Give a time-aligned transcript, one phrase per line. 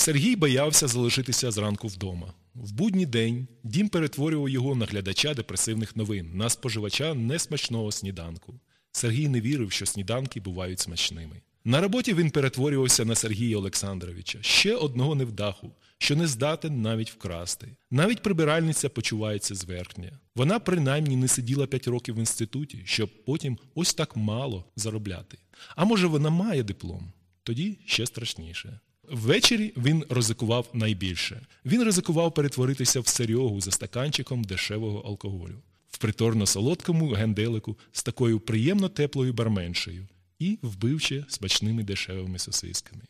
[0.00, 2.34] Сергій боявся залишитися зранку вдома.
[2.54, 8.60] В будній день дім перетворював його на глядача депресивних новин, на споживача несмачного сніданку.
[8.92, 11.40] Сергій не вірив, що сніданки бувають смачними.
[11.64, 17.76] На роботі він перетворювався на Сергія Олександровича, ще одного невдаху, що не здатен навіть вкрасти.
[17.90, 20.18] Навіть прибиральниця почувається зверхня.
[20.34, 25.38] Вона принаймні не сиділа п'ять років в інституті, щоб потім ось так мало заробляти.
[25.76, 27.12] А може вона має диплом?
[27.42, 28.80] Тоді ще страшніше.
[29.10, 31.46] Ввечері він ризикував найбільше.
[31.64, 38.40] Він ризикував перетворитися в серйогу за стаканчиком дешевого алкоголю, в приторно солодкому генделику з такою
[38.40, 43.02] приємно теплою барменшею і вбивче смачними дешевими сосисками.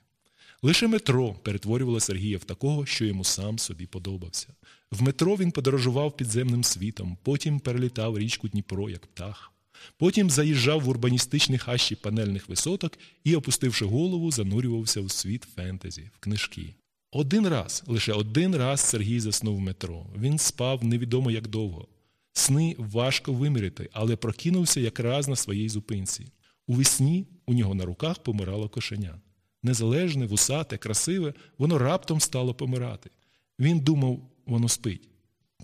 [0.62, 4.48] Лише метро перетворювало Сергія в такого, що йому сам собі подобався.
[4.90, 9.52] В метро він подорожував підземним світом, потім перелітав річку Дніпро як птах.
[9.96, 16.18] Потім заїжджав в урбаністичні хащі панельних висоток і, опустивши голову, занурювався в світ фентезі, в
[16.18, 16.74] книжки.
[17.12, 20.06] Один раз, лише один раз Сергій заснув в метро.
[20.18, 21.88] Він спав невідомо як довго.
[22.32, 26.26] Сни важко виміряти, але прокинувся якраз на своїй зупинці.
[26.66, 29.20] У весні у нього на руках помирало кошеня.
[29.62, 33.10] Незалежне, вусате, красиве, воно раптом стало помирати.
[33.58, 35.08] Він думав, воно спить.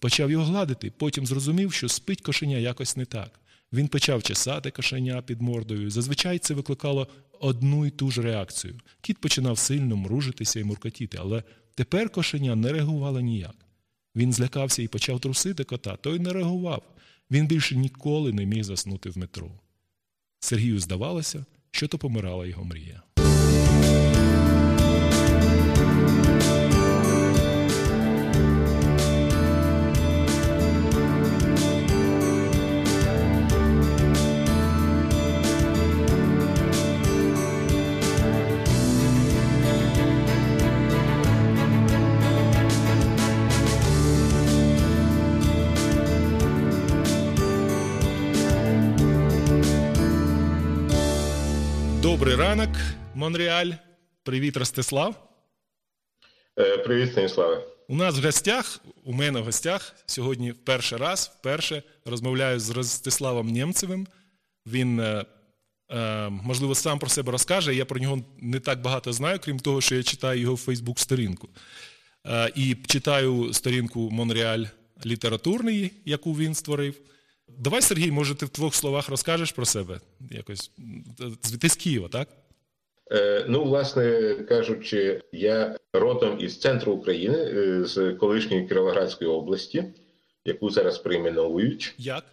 [0.01, 3.41] Почав його гладити, потім зрозумів, що спить кошеня якось не так.
[3.73, 5.91] Він почав чесати кошеня під мордою.
[5.91, 7.09] Зазвичай це викликало
[7.41, 8.75] одну і ту ж реакцію.
[9.01, 11.43] Кіт починав сильно мружитися і муркотіти, але
[11.75, 13.57] тепер кошеня не реагувало ніяк.
[14.17, 16.83] Він злякався і почав трусити кота, той не реагував.
[17.31, 19.51] Він більше ніколи не міг заснути в метро.
[20.41, 23.03] Сергію здавалося, що то помирала його мрія.
[52.17, 52.71] Добрий ранок,
[53.15, 53.71] Монреаль.
[54.23, 55.29] Привіт, Ростислав.
[56.59, 57.65] Е, Привіт, Станіславе.
[57.89, 62.71] У нас в гостях, у мене в гостях сьогодні в перший раз, вперше розмовляю з
[62.71, 64.07] Ростиславом Нємцевим.
[64.67, 65.25] Він, е,
[65.91, 67.75] е, можливо, сам про себе розкаже.
[67.75, 71.49] Я про нього не так багато знаю, крім того, що я читаю його Фейсбук-сторінку.
[72.55, 74.65] І читаю сторінку Монреаль
[75.07, 76.95] літературний, яку він створив.
[77.59, 80.01] Давай, Сергій, може, ти в двох словах розкажеш про себе?
[80.31, 80.71] Якось
[81.61, 82.29] ти з Києва, так?
[83.13, 89.85] Е, ну, власне кажучи, я родом із центру України, е, з колишньої Кіровоградської області,
[90.45, 91.95] яку зараз прийменовують.
[91.99, 92.25] Як?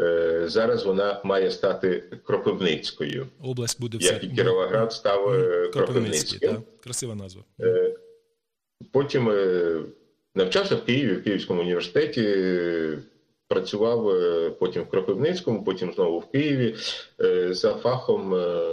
[0.00, 3.26] Е, зараз вона має стати Кропивницькою.
[3.42, 4.12] Область буде все.
[4.12, 5.24] Як і Кіровоград став
[5.72, 6.62] Кропивницьким.
[6.82, 7.42] Красива назва.
[8.92, 9.24] Потім
[10.34, 12.22] навчався в Києві, в Київському університеті.
[13.52, 16.76] Працював е, потім в Кропивницькому, потім знову в Києві
[17.20, 18.68] е, за фахом е,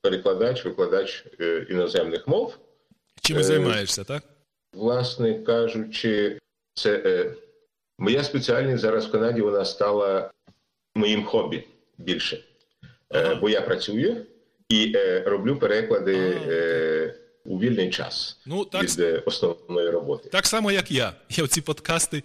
[0.00, 1.24] перекладач, викладач
[1.70, 2.58] іноземних мов.
[3.20, 4.22] Чим займаєшся, так?
[4.72, 6.38] Власне кажучи,
[6.74, 7.30] це
[7.98, 10.30] моя спеціальність зараз в Канаді вона стала
[10.94, 11.64] моїм хобі
[11.98, 12.44] більше.
[13.08, 13.34] Ага.
[13.34, 14.26] Бо я працюю
[14.68, 17.14] і роблю переклади А, е,
[17.44, 20.28] у вільний час Ну, так, від основної роботи.
[20.28, 21.12] так само, як я.
[21.30, 22.22] Я оці подкасти, е,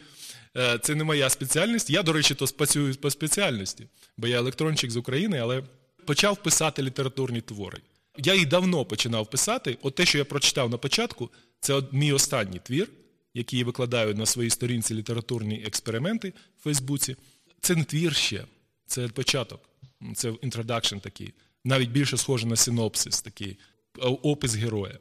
[0.81, 1.89] це не моя спеціальність.
[1.89, 5.63] Я, до речі, то працюю по спеціальності, бо я електрончик з України, але
[6.05, 7.81] почав писати літературні твори.
[8.17, 9.77] Я їх давно починав писати.
[9.81, 11.29] От те, що я прочитав на початку,
[11.59, 12.89] це мій останній твір,
[13.33, 17.15] який я викладаю на своїй сторінці літературні експерименти в Фейсбуці.
[17.61, 18.45] Це не твір ще,
[18.87, 19.69] це початок.
[20.15, 21.33] Це introduction такий.
[21.63, 23.57] Навіть більше схоже на синопсис, такий
[23.99, 24.99] опис героя.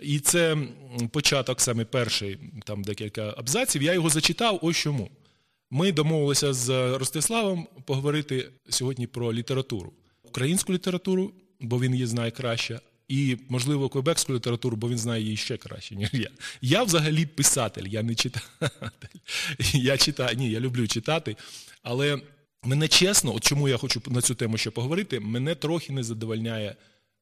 [0.00, 0.56] І це
[1.10, 3.82] початок, саме перший, там декілька абзаців.
[3.82, 4.58] Я його зачитав.
[4.62, 5.10] Ось чому.
[5.70, 9.92] Ми домовилися з Ростиславом поговорити сьогодні про літературу.
[10.22, 15.36] Українську літературу, бо він її знає краще, і, можливо, квебекську літературу, бо він знає її
[15.36, 16.30] ще краще, ніж я.
[16.60, 18.48] Я взагалі писатель, я не читатель.
[19.72, 21.36] Я читаю, ні, я люблю читати,
[21.82, 22.18] але
[22.62, 26.76] мене чесно, от чому я хочу на цю тему ще поговорити, мене трохи не задовольняє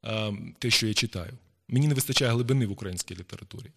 [0.05, 1.33] е, те, що я читаю.
[1.69, 3.71] Мені не вистачає глибини в українській літературі.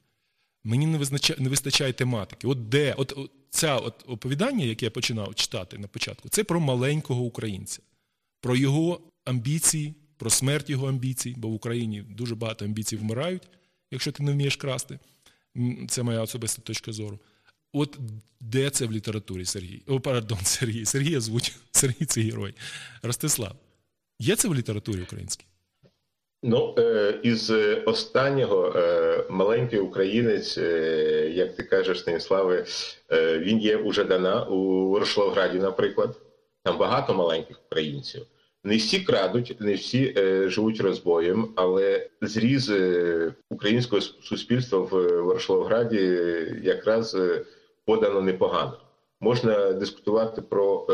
[0.63, 2.47] Мені не визначає, не вистачає тематики.
[2.47, 6.59] От де, от, от це от оповідання, яке я починав читати на початку, це про
[6.59, 7.79] маленького українця,
[8.41, 13.43] про його амбіції, про смерть його амбіцій, бо в Україні дуже багато амбіцій вмирають,
[13.91, 14.99] якщо ти не вмієш красти.
[15.87, 17.19] Це моя особиста точка зору.
[17.73, 17.99] От
[18.39, 19.81] де це в літературі Сергій?
[19.87, 20.85] О, пардон, Сергій.
[20.85, 21.55] Сергія звуть.
[21.71, 22.53] Сергій це герой.
[23.01, 23.55] Ростислав.
[24.19, 25.45] Є це в літературі українській?
[26.43, 27.51] Ну, е, із
[27.85, 32.65] останнього е, маленький українець, е, як ти кажеш, Станіславе,
[33.11, 36.21] він є у Жадана у Ворошиловграді, наприклад.
[36.63, 38.25] Там багато маленьких українців.
[38.63, 40.13] Не всі крадуть, не всі
[40.45, 42.71] живуть розбоєм, але зріз
[43.49, 46.17] українського суспільства в Ворошиловграді
[46.63, 47.17] якраз
[47.85, 48.77] подано непогано.
[49.21, 50.93] Можна дискутувати про е,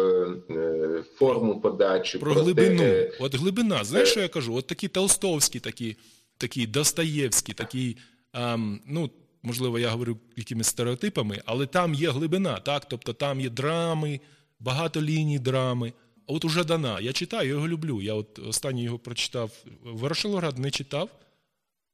[0.53, 2.79] е, форму подачі, про, про глибину.
[2.79, 4.55] Те, От глибина, знаєш, що я кажу?
[4.55, 5.95] От такі толстовські, такі,
[6.37, 7.97] такі Достоєвські, такі,
[8.33, 9.09] ем, ну,
[9.43, 12.85] можливо, я говорю якимись стереотипами, але там є глибина, так?
[12.85, 14.19] Тобто там є драми,
[14.59, 15.93] багато ліній драми.
[16.27, 16.99] От уже дана.
[16.99, 18.01] Я читаю, його люблю.
[18.01, 19.51] Я от останній його прочитав.
[19.83, 21.09] Ворошилоград не читав,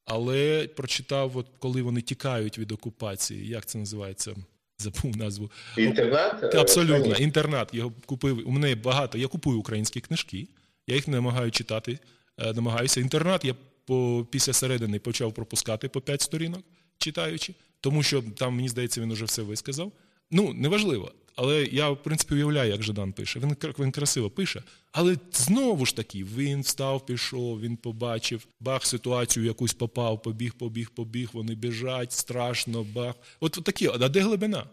[0.06, 3.48] але прочитав, от коли вони тікають від окупації.
[3.48, 4.36] Як це називається?
[4.82, 5.52] Забув назву.
[5.78, 6.56] Інтернат?
[6.56, 7.74] Абсолютно, інтернат.
[7.74, 8.48] Його купив.
[8.48, 9.18] У мене багато.
[9.18, 10.48] Я купую українські книжки,
[10.88, 12.00] я їх намагаю читати.
[12.38, 13.02] Е, намагаюся.
[13.02, 13.56] Інтернат я
[13.86, 16.64] по, після середини почав пропускати по 5 сторінок,
[16.98, 19.92] читаючи, тому що там, мені здається, він уже все висказав.
[20.32, 21.12] Ну, неважливо.
[21.36, 23.40] Але я, в принципі, уявляю, як Жадан пише.
[23.40, 24.64] Він він красиво пише.
[24.92, 30.90] Але знову ж таки, він встав, пішов, він побачив, бах, ситуацію якусь попав, побіг, побіг,
[30.90, 33.16] побіг, вони біжать, страшно, бах.
[33.40, 34.66] От такі, а де глибина?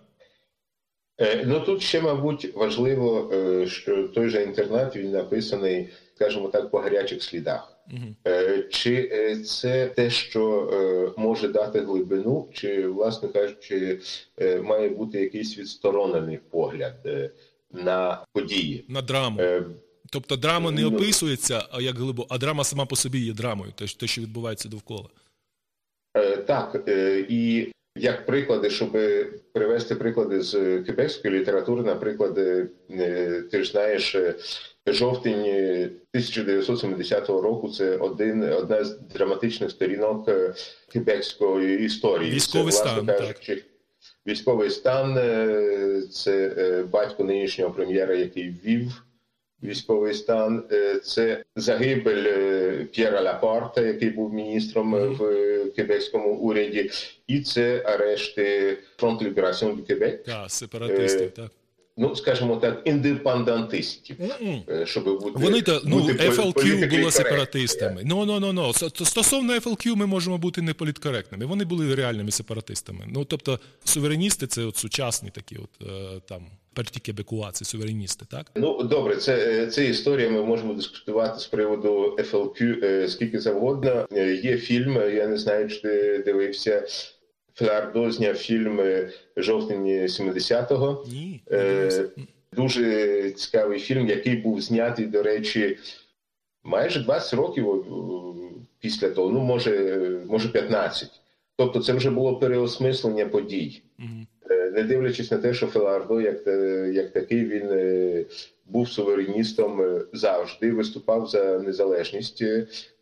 [1.21, 6.71] Е, ну тут ще, мабуть, важливо, е, що той же інтернат він написаний, скажімо так,
[6.71, 7.78] по гарячих слідах.
[8.27, 14.01] Е, чи е, це те, що е, може дати глибину, чи, власне кажучи,
[14.63, 17.09] має бути якийсь відсторонений погляд
[17.73, 18.85] на події?
[18.89, 19.41] На драму.
[20.11, 23.73] Тобто драма не ну, описується, а як глибоко, а драма сама по собі є драмою,
[23.73, 25.09] те, що відбувається довкола.
[26.47, 26.89] Так,
[27.29, 28.99] і як приклади, щоб
[29.53, 32.35] привести приклади з кебекської літератури, наприклад,
[33.51, 34.17] ти ж знаєш
[34.93, 40.55] Жовтень 1970 року це один одна з драматичних сторінок е,
[40.93, 42.31] кебекської історії.
[42.31, 43.65] Військовий це, стан, кажучи, так.
[44.27, 49.03] військовий стан е, це е, батько нинішнього прем'єра, який ввів
[49.63, 50.65] військовий стан.
[51.05, 52.25] Це загибель
[52.85, 55.17] П'єра Лапорта, який був міністром -hmm.
[55.17, 56.91] в кебекському уряді,
[57.27, 60.25] і це арешти фронт Ліберасіон до Кебек.
[60.25, 61.51] Так, сепаратистів, так
[61.99, 64.17] ну скажімо так, індепендантистів,
[64.69, 68.03] е, щоб бути вони та ну бути FLQ було сепаратистами.
[68.05, 68.73] Ну ну ну ну
[69.05, 71.47] стосовно FLQ ми можемо бути не політкоректними.
[71.47, 73.05] Вони були реальними сепаратистами.
[73.09, 76.47] Ну тобто сувереністи, це от сучасні такі, от е, там.
[76.75, 78.47] Парті Кебекуа, сувереністи, так?
[78.55, 80.31] Ну добре, це це історія.
[80.31, 84.07] Ми можемо дискутувати з приводу FLQ е, скільки завгодно.
[84.43, 86.87] Є фільм, я не знаю, чи ти дивився
[87.59, 88.81] Флеардо зняв фільм
[89.37, 91.05] жовтень 70-го.
[91.09, 91.41] Ні.
[91.51, 92.05] Е,
[92.53, 95.79] Дуже цікавий фільм, який був знятий, до речі,
[96.65, 97.85] майже 20 років
[98.81, 101.11] після того, ну, може, може 15.
[101.57, 103.83] Тобто, це вже було переосмислення подій.
[103.99, 104.27] Mm
[104.73, 106.47] Не дивлячись на те, що Фелардо, як
[106.95, 108.25] як такий, він е,
[108.67, 112.45] був сувереністом завжди, виступав за незалежність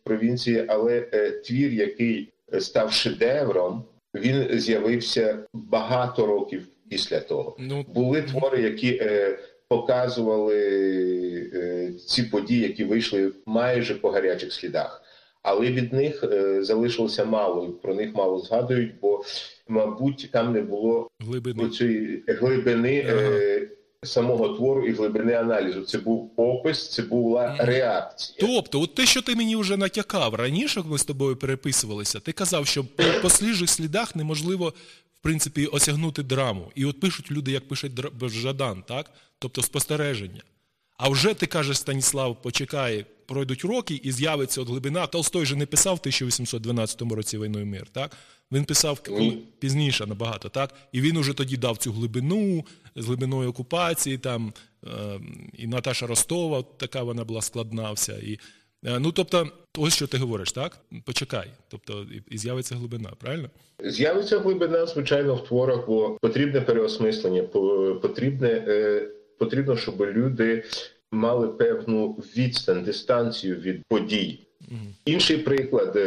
[0.03, 1.01] провінції, але
[1.45, 3.83] твір, який став шедевром
[4.17, 7.55] він з'явився багато років після того.
[7.59, 10.57] Ну, Були твори, які е, показували
[11.53, 15.03] е, ці події, які вийшли майже по гарячих слідах.
[15.43, 19.23] Але від них е, залишилося мало, про них мало згадують, бо,
[19.67, 23.21] мабуть, там не було глибини цієї глибини ага.
[23.21, 23.56] е,
[24.03, 25.81] самого твору і глибини аналізу.
[25.81, 28.37] Це був опис, це була реакція.
[28.39, 32.67] Тобто, от те, що ти мені вже натякав раніше, ми з тобою переписувалися, ти казав,
[32.67, 32.85] що
[33.21, 34.73] по сліжих слідах неможливо
[35.19, 36.71] в принципі осягнути драму.
[36.75, 39.11] І от пишуть люди, як пишуть Жадан, так?
[39.39, 40.41] Тобто спостереження.
[40.97, 45.07] А вже ти кажеш, Станіслав, почекай, пройдуть роки і з'явиться от глибина.
[45.07, 48.11] Толстой же не писав в 1812 році війною мир, так?
[48.51, 50.73] Він писав коли, пізніше набагато, так?
[50.91, 54.89] І він уже тоді дав цю глибину з глибиною окупації, там, е,
[55.53, 58.13] і Наташа Ростова, така вона була складна вся.
[58.13, 58.39] І,
[58.85, 60.77] е, ну, тобто, ось що ти говориш, так?
[61.05, 61.47] Почекай.
[61.67, 63.49] Тобто, і, з'явиться глибина, правильно?
[63.83, 67.43] З'явиться глибина, звичайно, в творах, бо потрібне переосмислення,
[68.01, 70.63] потрібне, е, потрібно, щоб люди
[71.11, 74.39] мали певну відстань, дистанцію від подій.
[74.71, 74.79] Угу.
[75.05, 75.97] Інший приклад.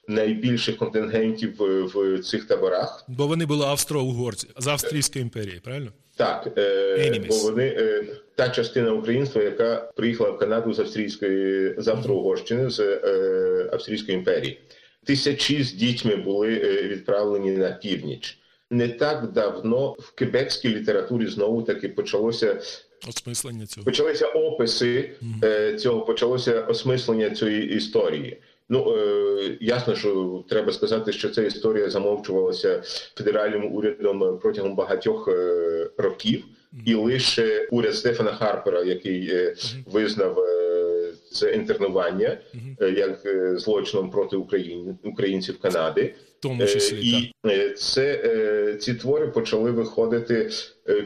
[0.07, 1.55] найбільших контингентів
[1.93, 3.05] в цих таборах.
[3.07, 5.91] Бо вони були австро-угорці з Австрійської імперії, правильно?
[6.19, 8.03] Так, е, бо вони е,
[8.35, 14.59] та частина українства, яка приїхала в Канаду з австрійської з Австро-Угорщини, з е, Австрійської імперії.
[15.03, 18.37] Тисячі з дітьми були е, відправлені на північ.
[18.69, 22.61] Не так давно в кебекській літературі знову таки почалося
[23.07, 25.75] осмислення цього почалися описи mm-hmm.
[25.75, 28.37] цього, почалося осмислення цієї історії.
[28.69, 32.81] Ну е, ясно, що треба сказати, що ця історія замовчувалася
[33.17, 36.43] федеральним урядом протягом багатьох е, років,
[36.85, 42.37] і лише уряд Стефана Харпера, який е, визнав е, це інтернування
[42.81, 46.13] е, як е, злочином проти Україн, українців Канади.
[46.41, 47.77] Тому числі і так.
[47.77, 50.49] це ці твори почали виходити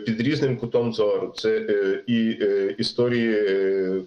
[0.06, 1.34] під різним кутом зору.
[1.38, 2.38] Це е, і
[2.78, 3.36] історії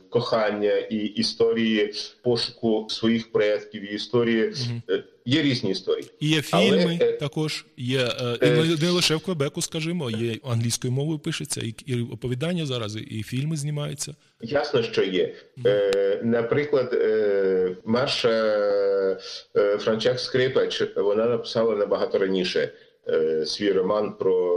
[0.09, 1.92] кохання, і історії
[2.23, 4.52] пошуку своїх предків, і історії
[5.25, 6.11] є різні історії.
[6.21, 8.09] І є фільми Але, також є
[8.42, 13.23] і не лише в Квебеку, скажімо, є англійською мовою пишеться, і, і оповідання зараз, і
[13.23, 14.14] фільми знімаються.
[14.40, 15.35] Ясно, що є.
[15.56, 15.75] Угу.
[16.23, 16.99] Наприклад,
[17.85, 19.16] Маша
[19.78, 22.73] Франчак Скрипач вона написала набагато раніше
[23.09, 24.56] е, свій роман про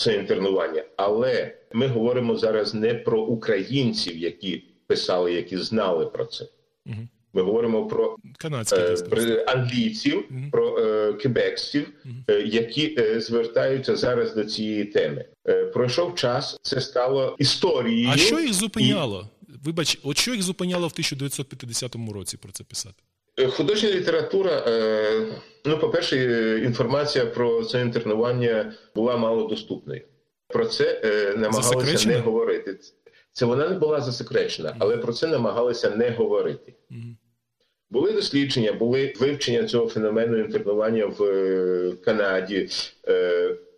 [0.00, 0.84] це інтернування.
[0.96, 6.46] Але ми говоримо зараз не про українців, які писали, які знали про це.
[6.86, 6.96] Угу.
[7.32, 10.40] Ми говоримо про е, про англійців, угу.
[10.52, 12.14] про е, кебексів, угу.
[12.28, 15.24] е, які е, звертаються зараз до цієї теми.
[15.48, 18.10] Е, пройшов час, це стало історією.
[18.12, 19.28] А що їх зупиняло?
[19.48, 19.52] І...
[19.64, 23.02] Вибач, от що їх зупиняло в 1950 році про це писати?
[23.40, 25.26] Е, художня література, е,
[25.64, 26.16] ну, по-перше,
[26.64, 30.02] інформація про це інтернування була малодоступною.
[30.48, 32.78] Про це е, намагалися не говорити.
[33.32, 36.74] Це вона не була засекречена, але про це намагалися не говорити.
[37.90, 42.68] Були дослідження, були вивчення цього феномену інтернування в Канаді.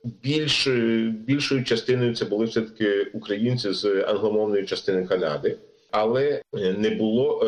[0.04, 0.68] Більш,
[1.10, 5.58] більшою частиною це були все-таки українці з англомовної частини Канади,
[5.90, 7.46] але не було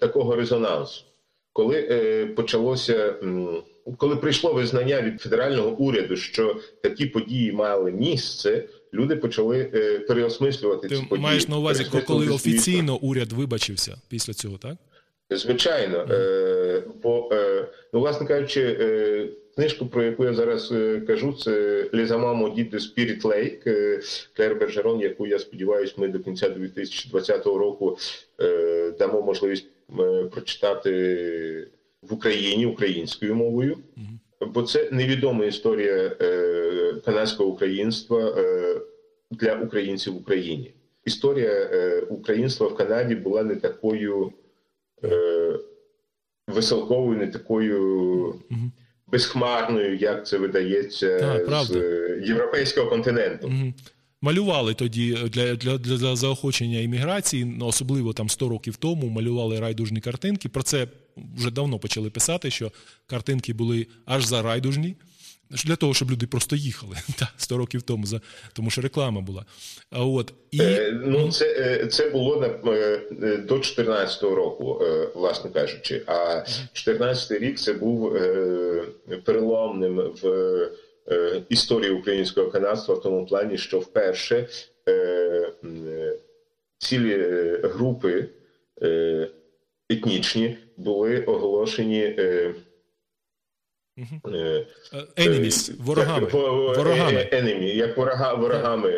[0.00, 1.04] такого резонансу
[1.60, 3.14] коли е, почалося,
[3.96, 8.64] коли прийшло визнання від федерального уряду, що такі події мали місце,
[8.94, 11.22] люди почали е, переосмислювати Ти ці події.
[11.22, 14.76] маєш на увазі, коли офіційно уряд вибачився після цього, так?
[15.30, 16.12] Звичайно, mm.
[16.12, 21.84] е, бо е, ну, власне кажучи, е, книжку, про яку я зараз е, кажу, це
[21.94, 24.00] Лізама Моді de Spirit Lake е,
[24.36, 27.98] Клер Бержерон, яку я сподіваюся, ми до кінця 2020 року
[28.98, 29.66] дамо можливість
[30.30, 31.66] прочитати
[32.02, 33.78] в Україні українською мовою,
[34.54, 38.80] бо це невідома історія е, канадського українства е,
[39.30, 40.74] для українців в Україні.
[41.04, 41.66] Історія
[42.08, 44.32] українства в Канаді була не такою
[46.46, 48.34] веселковою, не такою.
[49.06, 51.74] Безхмарною, як це видається а, з
[52.24, 53.46] європейського континенту.
[53.46, 53.72] Угу
[54.22, 60.00] малювали тоді для для, для заохочення імміграції, ну, особливо там 100 років тому малювали райдужні
[60.00, 60.48] картинки.
[60.48, 60.86] Про це
[61.36, 62.72] вже давно почали писати, що
[63.06, 64.96] картинки були аж за райдужні.
[65.64, 68.20] Для того, щоб люди просто їхали та, 100 років тому, за
[68.52, 69.44] тому що реклама була.
[69.90, 74.82] А от і е, ну це е, це було на е, до 14-го року,
[75.14, 76.02] власне кажучи.
[76.06, 78.18] А 14-й рік це був
[79.24, 80.70] переломним в Е,
[81.48, 84.48] історії українського канадства в тому плані, що вперше
[84.88, 85.52] е,
[86.78, 87.16] цілі
[87.62, 88.28] групи
[88.82, 89.28] е,
[89.90, 92.16] етнічні були оголошені.
[95.16, 96.26] Енеміс, ворогами.
[96.26, 97.28] ворогами.
[97.32, 98.90] Енемі, як ворога, ворогами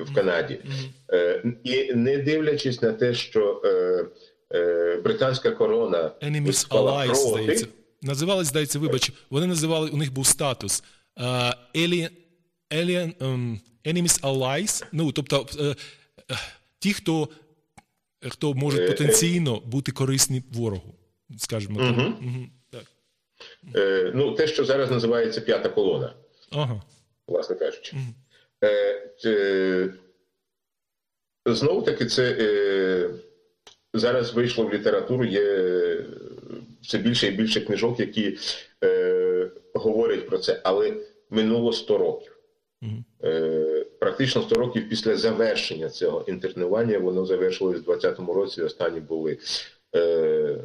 [0.00, 0.58] в Канаді.
[1.64, 3.62] І не дивлячись на те, що
[5.04, 7.66] британська корона Enemies Allies, здається.
[8.02, 10.84] Називались, здається, вибач, вони називали, у них був статус
[11.16, 12.10] uh, alien,
[12.70, 15.76] alien, um, enemies allies, ну, тобто uh,
[16.78, 17.28] ті, хто
[18.30, 20.94] хто може потенційно бути корисні ворогу,
[21.38, 21.98] скажімо так.
[21.98, 22.06] Угу.
[22.06, 22.46] Угу.
[22.70, 22.84] так.
[23.76, 26.14] Е, ну, те, що зараз називається п'ята колона,
[26.50, 26.82] ага.
[27.26, 27.96] власне кажучи.
[27.96, 28.14] Угу.
[28.64, 29.94] Е, е,
[31.46, 33.10] Знову таки, це е,
[33.94, 35.44] зараз вийшло в літературу, є
[36.82, 38.38] все більше і більше книжок, які е,
[39.74, 40.94] говорять про це, але
[41.30, 42.38] минуло 100 років.
[43.24, 48.62] Е, Практично 100 років після завершення цього інтернування воно завершилось в 2020 році.
[48.62, 49.38] Останні були
[49.96, 50.56] е,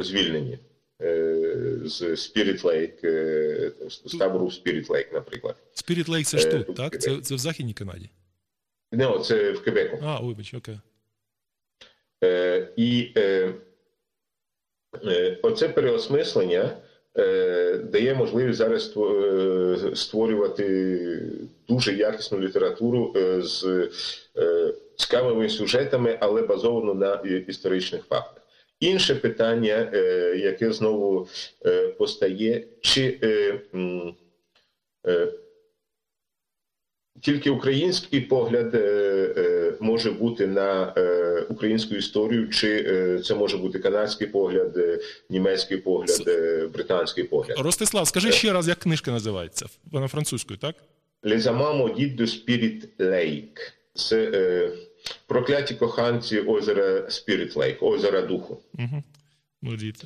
[0.00, 0.58] звільнені
[1.02, 5.56] е, з Spirit Lake, е, з табору Spirit Lake, наприклад.
[5.74, 7.00] Spirit Lake це ж е, тут, так?
[7.00, 8.10] Це це в Західній Канаді?
[8.92, 9.98] Не, це в Кебеку.
[10.02, 10.78] А, вибач, окей.
[12.24, 13.54] Е, І е,
[15.04, 16.76] Е, оце переосмислення
[17.84, 18.94] дає можливість зараз
[19.94, 21.06] створювати
[21.68, 23.88] дуже якісну літературу з
[24.96, 27.14] цікавими сюжетами, але базовано на
[27.48, 28.42] історичних фактах.
[28.80, 29.90] Інше питання,
[30.36, 31.28] яке знову
[31.98, 33.18] постає, чи
[37.20, 38.74] тільки український погляд
[39.80, 40.94] може бути на
[41.48, 42.84] українську історію, чи
[43.24, 44.78] це може бути канадський погляд,
[45.30, 46.22] німецький погляд,
[46.72, 47.58] британський погляд.
[47.58, 49.66] Ростислав, скажи ще раз, як книжка називається?
[49.92, 50.74] Вона французькою, так?
[51.22, 53.72] Amants maudits de Spirit Lake.
[53.94, 54.70] Це е,
[55.26, 58.58] прокляті коханці озера Spirit Lake, озера Духу.
[58.74, 59.02] Угу.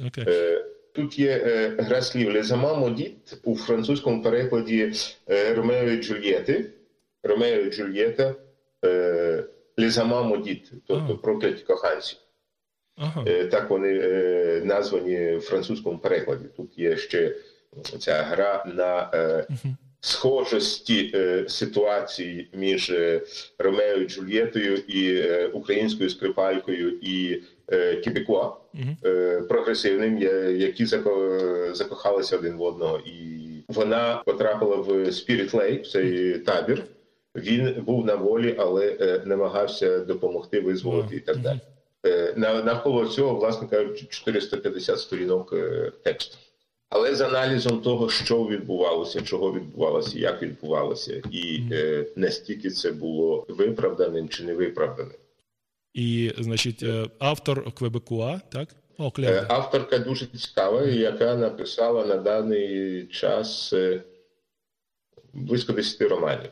[0.06, 0.24] Окей.
[0.26, 4.92] Е, Тут є е, гра слів amants maudits у французькому перекладі
[5.30, 6.70] е, Ромео і Джульєти.
[7.24, 8.34] Ромео і Джульєта
[8.84, 9.44] е,
[9.78, 12.16] amants maudits, тобто прокляті коханці.
[12.96, 13.24] Ага.
[13.26, 16.44] Е, Так вони е, названі в французькому перекладі.
[16.56, 17.34] Тут є ще
[17.98, 19.46] ця гра на е,
[20.00, 23.20] схожості е, ситуації між е,
[23.58, 28.96] Ромео і Джульєтою і е, українською скрипалькою і е, Кебекуа Мгм.
[29.04, 32.98] е, прогресивним, я- які зако- закохалися один в одного.
[33.06, 33.30] І
[33.68, 36.84] вона потрапила в Spirit Lake, в цей табір.
[37.36, 41.60] Він був на волі, але е, намагався допомогти визволити і так далі.
[42.06, 46.36] Е, на- Навколо цього, власне кажучи, 450 сторінок е, тексту.
[46.88, 53.46] Але з аналізом того, що відбувалося, чого відбувалося, як відбувалося, і е, настільки це було
[53.48, 55.12] виправданим чи не виправданим.
[55.94, 58.68] І, значить, е, автор Квебекуа, так?
[58.98, 64.02] О, Е, Авторка дуже цікава, яка написала на даний час е,
[65.32, 66.50] близько 10 романів.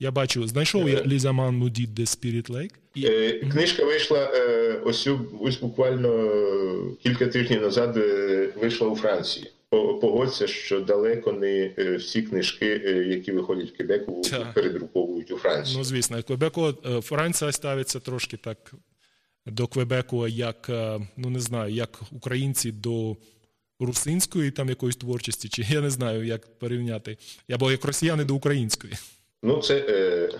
[0.00, 2.72] Я бачу, знайшов я Лізаман Мудід де Spirit Lake.
[2.94, 5.08] І, Е, Книжка вийшла е, ось,
[5.40, 9.50] ось буквально е, кілька тижнів назад е, вийшла у Франції.
[10.00, 14.54] Погодься, що далеко не е, всі книжки, е, які виходять в Кебеку, Так.
[14.54, 15.76] передруковують у Франції.
[15.78, 18.72] ну, звісно, Квебеку, е, Франція ставиться трошки так
[19.46, 23.16] до Квебеку, як, е, ну не знаю, як українці до
[23.80, 27.16] русинської там якоїсь творчості, чи я не знаю, як порівняти.
[27.50, 28.92] Або як росіяни до української.
[29.42, 30.30] Ну, це е,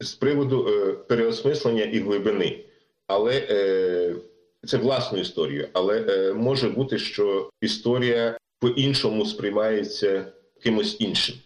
[0.00, 2.64] з приводу е, переосмислення і глибини.
[3.06, 4.14] Але е,
[4.66, 5.68] це власну історію.
[5.72, 11.36] Але е, може бути, що історія по-іншому сприймається кимось іншим,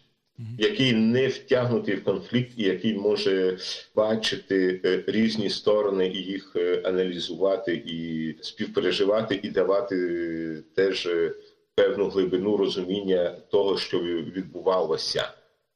[0.58, 3.58] який не втягнутий в конфлікт і який може
[3.94, 11.34] бачити е, різні сторони і їх е, аналізувати, і співпереживати, і давати е, теж е,
[11.74, 15.28] певну глибину розуміння того, що відбувалося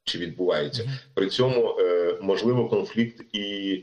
[0.05, 0.91] чи відбувається.
[1.15, 3.83] При цьому е, можливо конфлікт і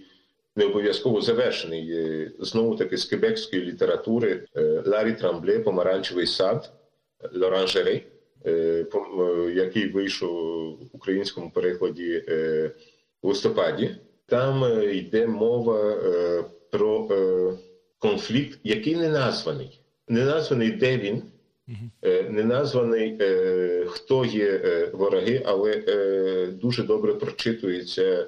[0.56, 1.92] не обов'язково завершений.
[1.92, 6.74] Е, Знову таки з кебекської літератури е, Ларі Трамбле, Помаранчевий сад,
[7.34, 8.04] Лоранжери,
[9.56, 10.32] який вийшов
[10.74, 12.24] в українському перекладі
[13.22, 13.96] в листопаді.
[14.26, 15.96] Там йде мова
[16.72, 17.10] про
[18.00, 19.80] конфлікт, який не названий.
[20.08, 21.24] Не названий, де він,
[22.30, 28.28] не названий, е, хто є е, вороги, але е, дуже добре прочитується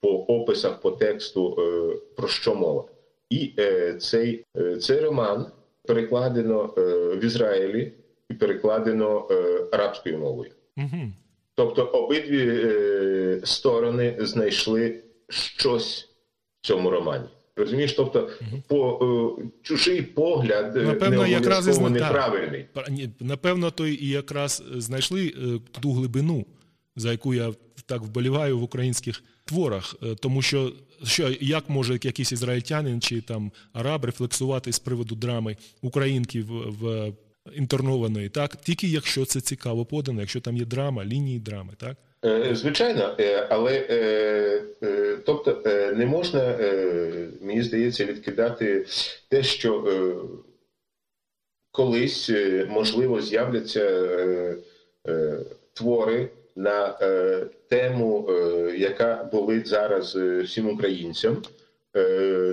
[0.00, 2.84] по описах, по тексту, е, про що мова.
[3.30, 5.46] І е, цей, е, цей роман
[5.82, 6.80] перекладено е,
[7.16, 7.92] в Ізраїлі
[8.30, 10.50] і перекладено е, арабською мовою.
[10.76, 11.12] Угу.
[11.54, 16.08] Тобто обидві е, сторони знайшли щось
[16.60, 17.28] в цьому романі.
[17.56, 18.30] Розумієш, тобто
[18.68, 18.98] по
[19.40, 22.08] е, чужий погляд е, Напевно, не якраз і обов'язково зна- так.
[22.12, 22.66] неправильний.
[23.20, 26.46] Напевно, то і якраз знайшли е, ту глибину,
[26.96, 27.52] за яку я
[27.86, 29.94] так вболіваю в українських творах.
[30.02, 30.72] Е, Тому що,
[31.04, 37.12] що як може якийсь ізраїльтянин чи там араб рефлексувати з приводу драми українки в, в
[37.54, 42.13] інтернованої, так тільки якщо це цікаво подано, якщо там є драма, лінії драми, так Е,
[42.52, 43.96] Звичайно, е, але е,
[44.82, 48.86] е, тобто е, не можна, е, мені здається, відкидати
[49.28, 50.14] те, що е,
[51.72, 54.56] колись е, можливо з'являться е,
[55.08, 55.38] е,
[55.72, 58.32] твори на е, тему, е,
[58.76, 61.42] яка болить зараз е, всім українцям,
[61.96, 62.00] е,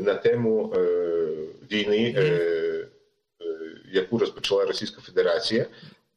[0.03, 0.79] на тему е,
[1.71, 2.87] війни, е, е,
[3.93, 5.65] яку розпочала Російська Федерація.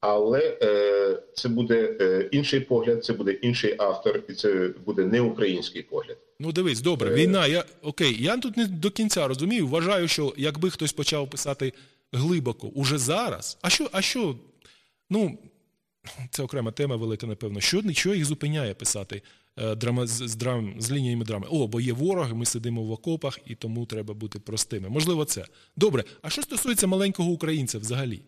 [0.06, 5.20] Але е, це буде е, інший погляд, це буде інший автор, і це буде не
[5.20, 6.16] український погляд.
[6.40, 7.46] Ну, дивись, добре, війна.
[7.46, 9.66] Я окей, я тут не до кінця розумію.
[9.66, 11.72] Вважаю, що якби хтось почав писати
[12.12, 14.36] глибоко уже зараз, а що, а що?
[15.10, 15.38] Ну,
[16.30, 17.60] це окрема тема велика, напевно.
[17.60, 19.22] Що, що їх зупиняє писати
[19.56, 21.46] е, драма, з, з, драм, з лініями драми?
[21.50, 24.88] О, бо є ворог, ми сидимо в окопах, і тому треба бути простими.
[24.88, 25.44] Можливо, це.
[25.76, 28.20] Добре, а що стосується маленького українця взагалі?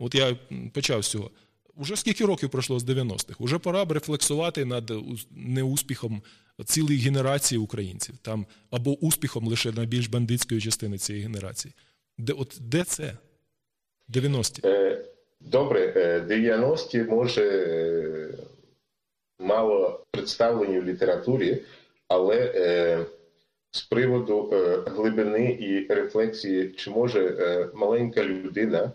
[0.00, 0.36] От я
[0.72, 1.30] почав з цього.
[1.76, 3.34] Уже скільки років пройшло з 90-х?
[3.38, 4.92] Уже пора б рефлексувати над
[5.30, 6.22] неуспіхом
[6.64, 11.74] цілої генерації українців, там або успіхом лише найбільш бандитської частини цієї генерації.
[12.18, 13.16] Де от де це?
[14.12, 14.62] 90-ті?
[14.64, 15.04] Е,
[15.40, 15.92] добре,
[16.28, 18.28] 90-ті може е,
[19.38, 21.58] мало представлені в літературі,
[22.08, 23.04] але е,
[23.70, 24.54] з приводу
[24.86, 28.92] глибини і рефлексії, чи може маленька людина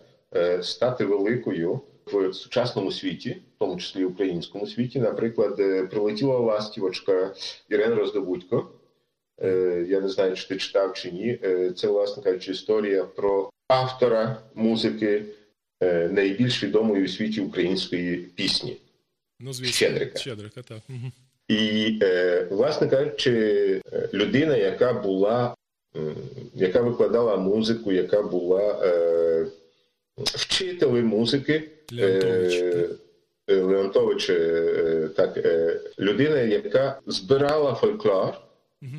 [0.61, 5.55] стати великою в сучасному світі, в тому числі українському світі, наприклад,
[5.89, 7.33] прилетіла ластівочка
[7.69, 8.69] Ірена Роздобудько.
[9.87, 11.39] Я не знаю, чи ти читав чи ні.
[11.75, 15.25] Це, власне кажучи, історія про автора музики
[15.83, 18.77] е, найбільш відомої у світі української пісні.
[19.39, 20.17] Ну, звісно, Щедрика.
[20.17, 20.77] Щедрика, так.
[20.89, 21.11] Угу.
[21.47, 23.81] І, е, власне кажучи,
[24.13, 25.55] людина, яка була,
[26.53, 28.83] яка викладала музику, яка була
[30.19, 31.71] е, вчителем музики.
[31.91, 32.63] Леонтович.
[33.47, 34.25] Леонтович,
[35.15, 35.37] так,
[35.99, 38.33] людина, яка збирала фольклор,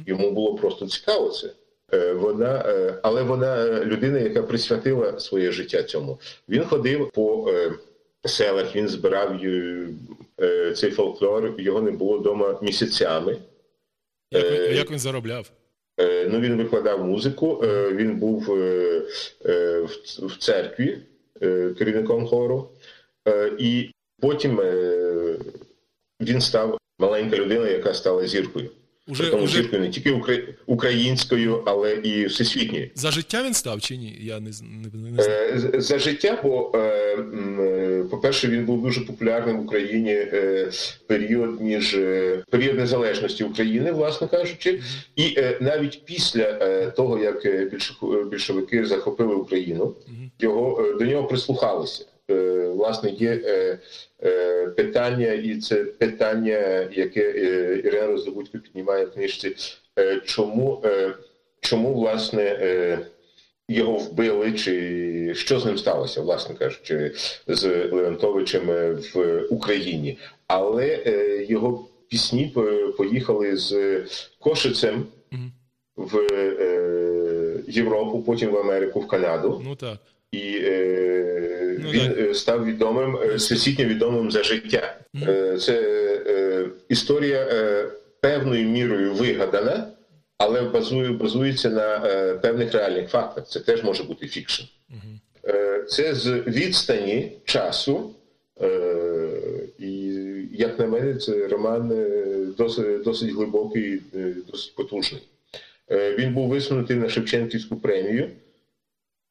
[0.07, 1.51] йому було просто цікаво це.
[1.93, 6.21] Е, вона, е, але вона е, людина, яка присвятила своє життя цьому.
[6.49, 7.53] Він ходив по
[8.25, 9.41] селах, він збирав
[10.77, 13.37] цей фольклор, його не було вдома місяцями.
[14.31, 15.51] Як, як він заробляв?
[15.99, 17.55] Ну, Він викладав музику,
[17.93, 18.41] він був
[20.23, 20.99] в церкві
[21.79, 22.69] керівником хору,
[23.59, 24.61] і потім
[26.21, 28.71] він став маленька людина, яка стала зіркою.
[29.09, 29.79] Уже, Тому уже...
[29.79, 30.23] не тільки
[30.67, 32.91] українською, але і всесвітньою.
[32.95, 34.19] За життя він став чи ні?
[34.21, 35.73] Я не не, не знаю.
[35.75, 40.27] Е, за життя, бо, е, е, по-перше, він був дуже популярним в Україні
[41.07, 41.99] період між
[42.51, 44.81] період незалежності України, власне кажучи,
[45.17, 46.53] і навіть після
[46.91, 47.47] того, як
[48.31, 49.95] більшовики захопили Україну,
[50.39, 52.05] його до нього прислухалися.
[52.31, 53.79] Е, власне є е,
[54.23, 57.31] е, питання, і це питання, яке
[57.85, 59.57] Ірина Роздобудько піднімає в книжці,
[60.25, 60.83] чому,
[61.61, 63.07] чому власне.
[63.69, 67.13] Його вбили, чи що з ним сталося, власне кажучи,
[67.47, 68.67] з Леонтовичем
[69.15, 70.19] в Україні.
[70.47, 71.03] Але
[71.49, 72.55] його пісні
[72.97, 74.03] поїхали з
[74.39, 75.07] Кошицем
[75.97, 76.21] в
[77.69, 79.63] Європу, потім в Америку, в Канаду.
[79.65, 79.99] Ну так
[80.33, 82.19] і е, ну, він так.
[82.19, 84.97] Е, став відомим е, всесвітньо відомим за життя.
[85.15, 85.59] Mm -hmm.
[85.59, 85.81] Це
[86.27, 87.87] е, історія е,
[88.21, 89.89] певною мірою вигадана,
[90.39, 93.49] але базує, базується на е, певних реальних фактах.
[93.49, 94.63] Це теж може бути фікшн.
[94.63, 95.55] Mm -hmm.
[95.55, 98.11] е, Це з відстані часу.
[98.61, 99.29] Е,
[99.79, 100.15] і,
[100.53, 102.07] як на мене, це роман
[102.59, 104.01] досить досить глибокий,
[104.53, 105.23] досить потужний.
[105.91, 108.31] Він був висунутий на Шевченківську премію.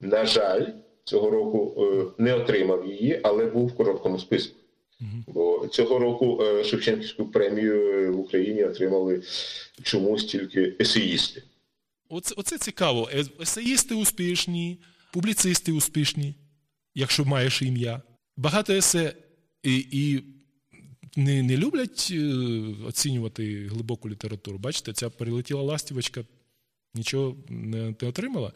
[0.01, 0.65] На жаль,
[1.05, 4.55] цього року е, не отримав її, але був в короткому списку.
[5.27, 9.23] Бо цього року е, Шевченківську премію в Україні отримали
[9.83, 11.43] чомусь тільки есеїсти.
[12.09, 13.09] Оце, оце цікаво.
[13.13, 14.77] Е, есеїсти успішні,
[15.13, 16.35] публіцисти успішні,
[16.95, 18.01] якщо маєш ім'я.
[18.37, 19.13] Багато есе
[19.63, 20.23] і і
[21.15, 22.13] не не люблять
[22.87, 24.57] оцінювати глибоку літературу.
[24.57, 26.23] Бачите, ця перелетіла ластівочка,
[26.93, 28.51] нічого не, не отримала.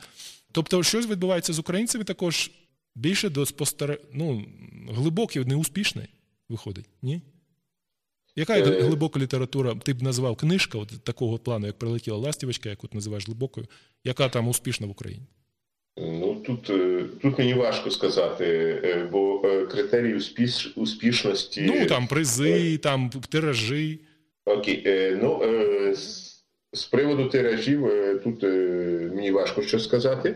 [0.51, 2.51] Тобто, щось відбувається з українцями також
[2.95, 3.99] більше до спостар...
[4.13, 4.45] ну,
[4.89, 6.07] глибоке, неуспішне
[6.49, 7.21] виходить, ні?
[8.35, 8.81] Яка е...
[8.81, 13.25] глибока література, ти б назвав книжка от такого плану, як прилетіла Ластівочка, яку ти називаєш
[13.25, 13.67] глибокою,
[14.03, 15.25] яка там успішна в Україні?
[15.97, 18.45] Ну тут е, тут мені важко сказати,
[18.83, 19.39] е, бо
[19.71, 20.73] критерії успіш...
[20.75, 21.61] успішності.
[21.61, 23.99] Ну там призи, там тиражі.
[24.45, 25.41] Окей, ну
[26.73, 28.47] з приводу тиражів, е, тут е,
[29.13, 30.35] мені важко що сказати.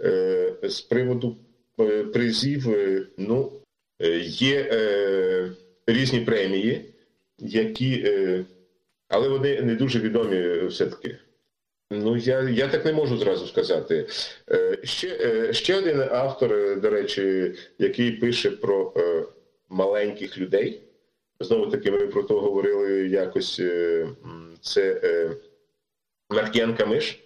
[0.00, 1.36] Е, з приводу
[2.12, 2.66] призів,
[3.16, 3.52] ну,
[4.22, 4.70] є
[5.86, 6.94] різні премії,
[7.38, 8.06] які,
[9.08, 11.16] але вони не дуже відомі все-таки.
[11.90, 14.06] Ну, я я так не можу зразу сказати.
[14.82, 18.92] Ще ще один автор, до речі, який пише про
[19.68, 20.82] маленьких людей.
[21.40, 23.60] Знову таки, ми про то говорили якось.
[24.60, 25.00] Це
[26.30, 27.18] Маркіян Камиш.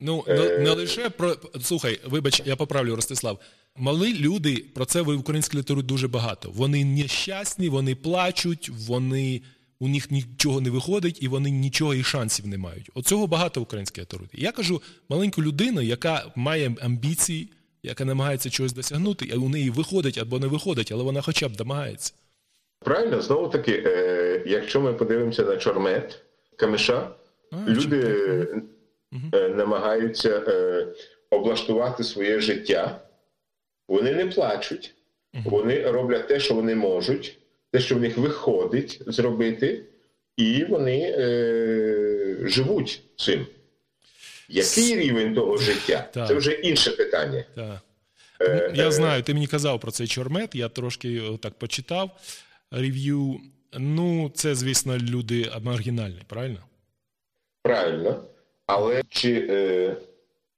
[0.00, 1.36] Ну, не, не лише про.
[1.62, 3.38] Слухай, вибач, я поправлю Ростислав.
[3.76, 6.50] Мали люди, про це в українській літературі дуже багато.
[6.54, 9.42] Вони нещасні, вони плачуть, вони,
[9.80, 12.90] у них нічого не виходить, і вони нічого і шансів не мають.
[12.94, 14.40] Оцього багато в українській літературі.
[14.40, 17.48] Я кажу маленьку людину, яка має амбіції,
[17.82, 21.56] яка намагається чогось досягнути, а у неї виходить або не виходить, але вона хоча б
[21.56, 22.12] домагається.
[22.84, 26.22] Правильно, знову таки, е, якщо ми подивимося на чормет
[26.56, 27.10] Камиша.
[27.68, 28.16] Люди
[29.34, 30.86] е, намагаються е,
[31.30, 33.00] облаштувати своє життя,
[33.88, 34.94] вони не плачуть,
[35.44, 37.38] Вони роблять те, що вони можуть,
[37.70, 39.84] те, що в них виходить зробити,
[40.36, 43.46] і вони е, живуть цим.
[44.48, 46.08] Який рівень того життя?
[46.14, 46.28] Так.
[46.28, 47.44] Це вже інше питання.
[47.54, 47.78] Так.
[48.40, 52.10] Е, Я е, знаю, ти мені казав про цей чормет, я трошки так почитав
[52.70, 53.40] рев'ю.
[53.78, 56.58] Ну, це, звісно, люди маргінальні, правильно?
[57.62, 58.24] Правильно.
[58.66, 59.96] Але чи е,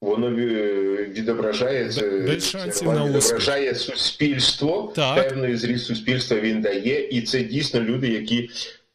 [0.00, 3.24] воно відображає це, Без шансів воно на успіх.
[3.24, 5.28] відображає суспільство, Так.
[5.28, 8.50] певний зріст суспільства він дає, і це дійсно люди, які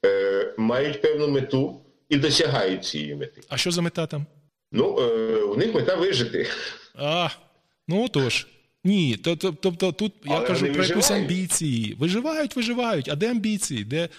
[0.05, 3.41] е, мають певну мету і досягають цієї мети.
[3.49, 4.25] А що за мета там?
[4.71, 6.47] Ну, е, у них мета вижити.
[6.95, 7.29] А,
[7.87, 8.47] ну отож.
[8.83, 11.95] Ні, то- то- тобто тут я Але кажу про якусь амбіції.
[11.99, 13.09] Виживають, виживають.
[13.09, 13.83] А де амбіції?
[13.83, 14.09] Де,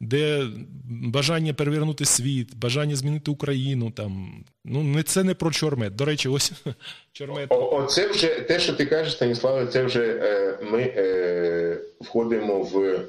[0.00, 0.46] де
[0.88, 3.90] бажання перевернути світ, бажання змінити Україну?
[3.90, 4.44] Там.
[4.64, 5.96] Ну, не, це не про чормет.
[5.96, 6.52] До речі, ось
[7.12, 7.46] чормет.
[7.52, 13.00] О, оце вже те, що ти кажеш, Станіславе, це вже е, ми е, входимо в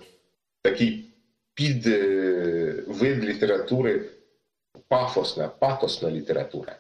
[0.62, 1.06] такий
[1.54, 4.02] підвид літератури
[4.88, 6.76] пафосна, патосна література.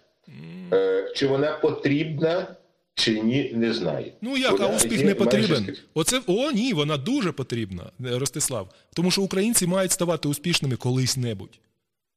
[0.73, 2.47] Е, чи вона потрібна,
[2.95, 4.11] чи ні, не знаю.
[4.21, 5.75] Ну як, Вона а успіх не потрібен.
[5.93, 8.73] Оце о, ні, вона дуже потрібна, е, Ростислав.
[8.93, 11.59] Тому що українці мають ставати успішними колись-небудь.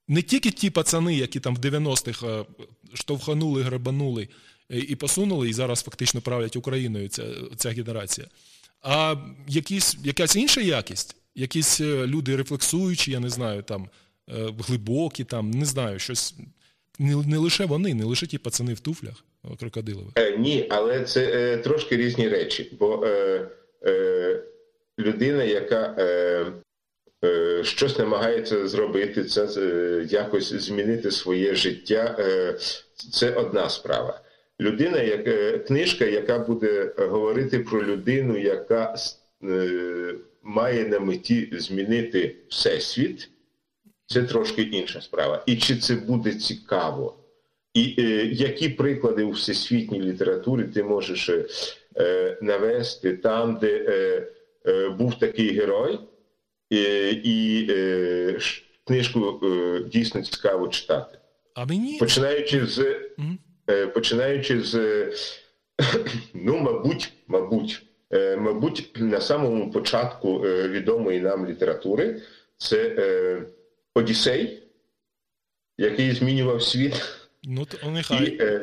[0.09, 2.45] Не тільки ті пацани, які там в 90-х е,
[2.95, 4.29] штовханули, грабанули
[4.71, 7.25] е, і посунули, і зараз фактично правлять Україною ця,
[7.57, 8.27] ця генерація,
[8.83, 9.17] а
[9.49, 13.89] якісь, якась інша якість, якісь люди рефлексуючі, я не знаю, там
[14.59, 16.35] глибокі, там, не знаю, щось.
[16.99, 19.25] Не, не лише вони, не лише ті пацани в туфлях
[19.61, 20.13] крокодилових.
[20.15, 22.77] Е, ні, але це е, трошки різні речі.
[22.79, 23.47] Бо е,
[23.87, 24.43] е,
[24.99, 26.47] людина, яка е,
[27.25, 32.59] е, щось намагається зробити, це е, якось змінити своє життя, е,
[33.13, 34.21] це одна справа.
[34.61, 38.95] Людина, як, е, книжка, яка буде говорити про людину, яка
[39.45, 43.31] е, має на меті змінити всесвіт,
[44.07, 45.43] це трошки інша справа.
[45.47, 47.24] І чи це буде цікаво?
[47.75, 51.31] І е, які приклади у всесвітній літературі ти можеш
[51.97, 54.27] е, навести там, де е,
[54.71, 55.99] е, був такий герой,
[56.73, 58.39] е, і е,
[58.87, 61.19] книжку е, дійсно цікаво читати.
[61.55, 63.39] А мені Починаючи з, Мгм.
[63.71, 64.77] е, починаючи з
[66.35, 67.83] ну, мабуть, мабуть,
[68.13, 72.21] е, мабуть, на самому початку е, відомої нам літератури
[72.57, 73.43] це е,
[73.95, 74.63] Одіссей,
[75.79, 77.24] який змінював світ.
[77.47, 78.37] Ну, то нехай.
[78.41, 78.61] е,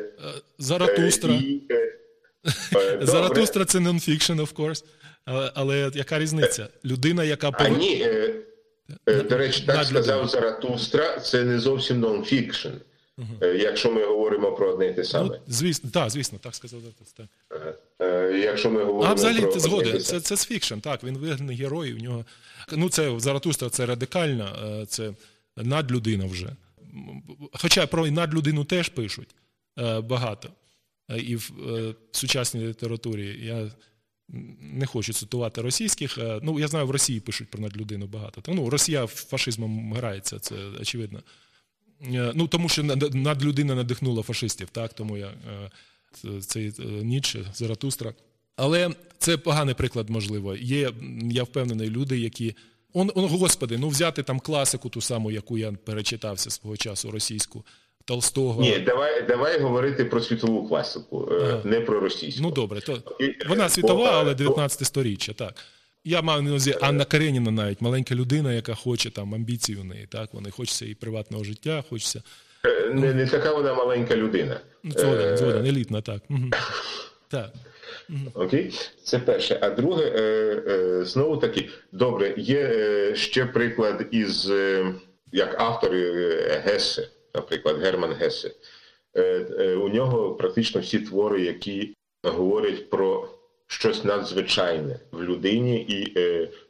[0.58, 1.34] Заратустра.
[1.34, 1.98] Е, і, е.
[3.06, 4.84] Заратустра це non-fiction, of course.
[5.24, 6.68] Але, але яка різниця?
[6.84, 8.34] Людина, яка А ні, е,
[9.08, 12.70] е, до речі, так сказав Заратустра, це не зовсім non-fiction,
[13.42, 15.40] е, якщо ми говоримо про одне і те Ну, саме.
[15.48, 17.28] звісно, так, звісно, так сказав Заратустра.
[18.00, 21.18] Е, Якщо ми говоримо А взагалі про ти одне це, це з fiction, так, він
[21.18, 22.24] вигнаний герой, у нього.
[22.72, 24.52] Ну, це Заратустра це радикальна,
[24.88, 25.12] це
[25.56, 26.48] надлюдина вже.
[27.52, 29.34] Хоча про надлюдину теж пишуть
[29.78, 30.48] е, багато.
[31.10, 33.70] Е, І в е, сучасній літературі я
[34.60, 36.18] не хочу цитувати російських.
[36.42, 38.42] Ну, я знаю, в Росії пишуть про надлюдину багато.
[38.48, 41.22] Ну, Росія фашизмом грається, це очевидно.
[42.34, 45.34] Ну, тому що надлюдина надихнула фашистів, так, тому я
[46.40, 48.14] цей Ніч, Заратустра.
[48.56, 50.56] Але це поганий приклад, можливо.
[50.56, 52.54] Є, я впевнений, люди, які.
[52.94, 57.64] Он, он, господи, ну взяти там класику, ту саму, яку я перечитався свого часу, російську,
[58.04, 58.62] Толстого.
[58.62, 61.60] Ні, давай, давай говорити про світову класику, е, Ага.
[61.64, 62.42] не про російську.
[62.42, 63.02] Ну добре, то
[63.48, 65.54] вона світова, е, але 19 сторіччя, так.
[66.04, 70.06] Я маю на увазі Анна Кареніна навіть, маленька людина, яка хоче там амбіції у неї,
[70.10, 72.22] так, вони хочеться і приватного життя, хочеться.
[72.66, 74.60] е, Не, не така вона маленька людина.
[74.82, 76.22] Ну, згоден, Е, згоден, елітна, так.
[76.30, 76.50] Угу.
[77.28, 77.52] Так.
[78.34, 78.72] Окей,
[79.02, 79.58] це перше.
[79.62, 80.20] А друге, е,
[80.68, 84.52] е, знову таки, добре, є е, ще приклад із
[85.32, 85.90] як автор
[86.64, 88.50] Гесе, наприклад, Герман Гесе.
[89.76, 93.28] У нього практично всі твори, які говорять про
[93.66, 96.18] щось надзвичайне в людині і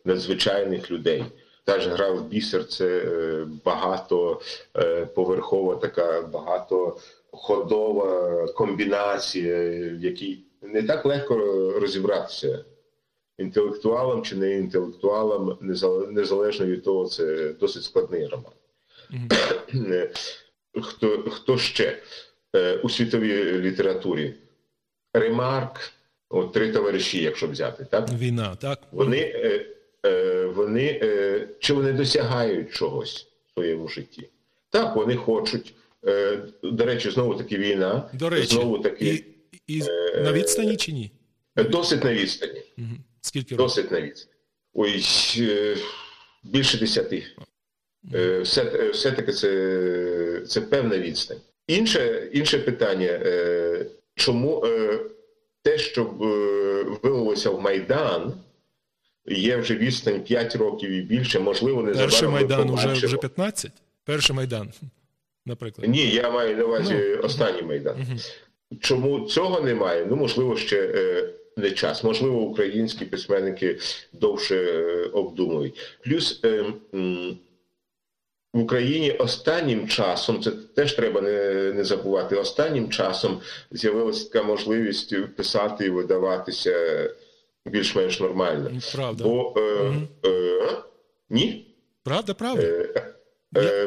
[0.05, 1.25] надзвичайних людей.
[1.65, 9.57] Та ж гра в бісер це е, багатоповерхова така багатоходова комбінація,
[9.91, 11.37] в якій не так легко
[11.81, 12.64] розібратися
[13.38, 15.59] інтелектуалам чи не інтелектуалам,
[16.11, 18.53] незалежно від того, це досить складний роман.
[19.75, 20.11] Е,
[20.75, 21.98] Хто, хто ще
[22.57, 24.35] Е, у світовій літературі?
[25.14, 25.92] Ремарк,
[26.29, 28.09] от три товариші, якщо взяти, так?
[28.18, 28.79] Війна, так?
[28.92, 29.66] Вони, е,
[30.07, 31.01] е, вони
[31.59, 34.29] чи вони досягають чогось в своєму житті?
[34.70, 35.75] Так, вони хочуть.
[36.62, 38.11] До речі, знову таки війна.
[38.12, 39.25] До речі, знову таки
[39.73, 39.79] і,
[40.19, 41.11] і на відстані чи ні?
[41.57, 42.63] Е, Досить на відстані.
[43.21, 43.67] Скільки років?
[43.67, 44.33] Досить на відстань.
[44.75, 45.05] Ой,
[45.39, 45.77] е,
[46.45, 47.25] більше десяти.
[48.15, 51.39] Е, Все, е, все-таки це, це певна відстань.
[51.67, 55.01] Інше, інше питання, е, чому е,
[55.63, 58.35] те, що е, вилилося в Майдан,
[59.27, 63.73] є вже відстань 5 років і більше, можливо, не Перший Майдан уже, вже 15?
[64.05, 64.73] Перший Майдан,
[65.47, 65.89] наприклад.
[65.89, 67.23] Ні, я маю на увазі Ну.
[67.23, 67.99] останній Майдан.
[68.01, 68.19] Мгм.
[68.81, 70.07] Чому цього немає?
[70.11, 72.05] Ну, можливо, ще е, не час.
[72.05, 73.79] Можливо, українські письменники
[74.13, 75.99] довше е, обдумують.
[76.05, 76.65] Плюс е,
[78.53, 85.35] в Україні останнім часом, це теж треба не, не забувати, останнім часом з'явилася така можливість
[85.37, 86.75] писати і видаватися
[87.67, 88.71] більш-менш нормально.
[88.95, 89.25] Правда.
[89.25, 90.09] Бо е, Мгм.
[90.27, 90.61] е,
[91.31, 91.67] ні.
[92.05, 92.63] Правда, правда?
[92.63, 93.12] Е,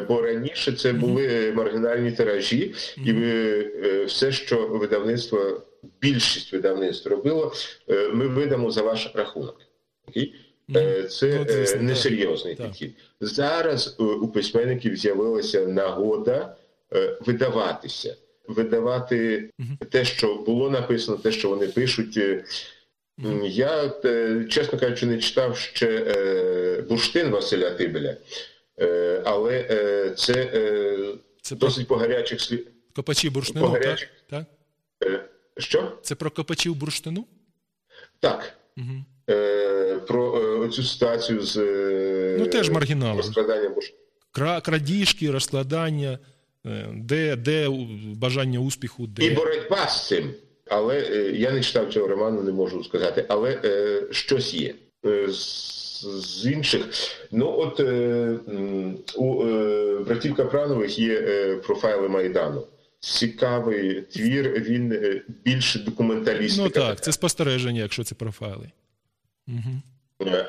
[0.07, 2.73] Бо раніше це були маргінальні тиражі,
[3.05, 5.61] і е, все, що видавництво,
[6.01, 7.53] більшість видавництв робило,
[7.89, 9.61] е, ми видамо за ваш рахунок.
[10.75, 12.91] Е, Це Ну, е, несерйозний підхід.
[13.21, 16.55] Зараз е, у письменників з'явилася нагода
[16.93, 18.15] е, видаватися,
[18.47, 19.49] видавати
[19.91, 22.17] те, що було написано, те, що вони пишуть.
[22.17, 22.43] Е,
[23.43, 28.17] Я, е, чесно кажучи, не читав ще е, бурштин Василя Тибеля, е,
[29.25, 30.97] але е, це е,
[31.41, 32.67] Це про досить по гарячих слід.
[32.95, 33.83] копачі бурштину, так?
[33.83, 34.09] гарячих.
[34.29, 34.45] так?
[35.03, 35.25] Е,
[35.57, 35.91] Що?
[36.01, 37.25] Це про копачів бурштину?
[38.19, 38.53] Так.
[38.77, 38.87] Угу.
[39.29, 43.17] Е, Про е, цю ситуацію з е, Ну, теж маргінали.
[43.17, 43.99] розкраданням бурштину.
[44.33, 46.19] Кра- Крадіжки, розкладання,
[46.65, 47.69] е, де, де
[48.15, 49.25] бажання успіху, де.
[49.25, 50.33] І боротьба з цим.
[50.67, 53.25] Але е, я не читав цього роману, не можу сказати.
[53.29, 54.75] Але е, щось є.
[56.01, 56.85] З, інших.
[57.31, 58.39] Ну, от е,
[59.15, 62.67] у е, братів Капранових є е, профайли Майдану.
[62.99, 66.63] Цікавий твір, він е, більше документалістика.
[66.63, 68.71] Ну так, це спостереження, якщо це профайли.
[69.47, 69.81] Угу.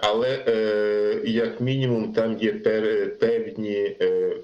[0.02, 4.36] Але е, як мінімум там є пер- певні е,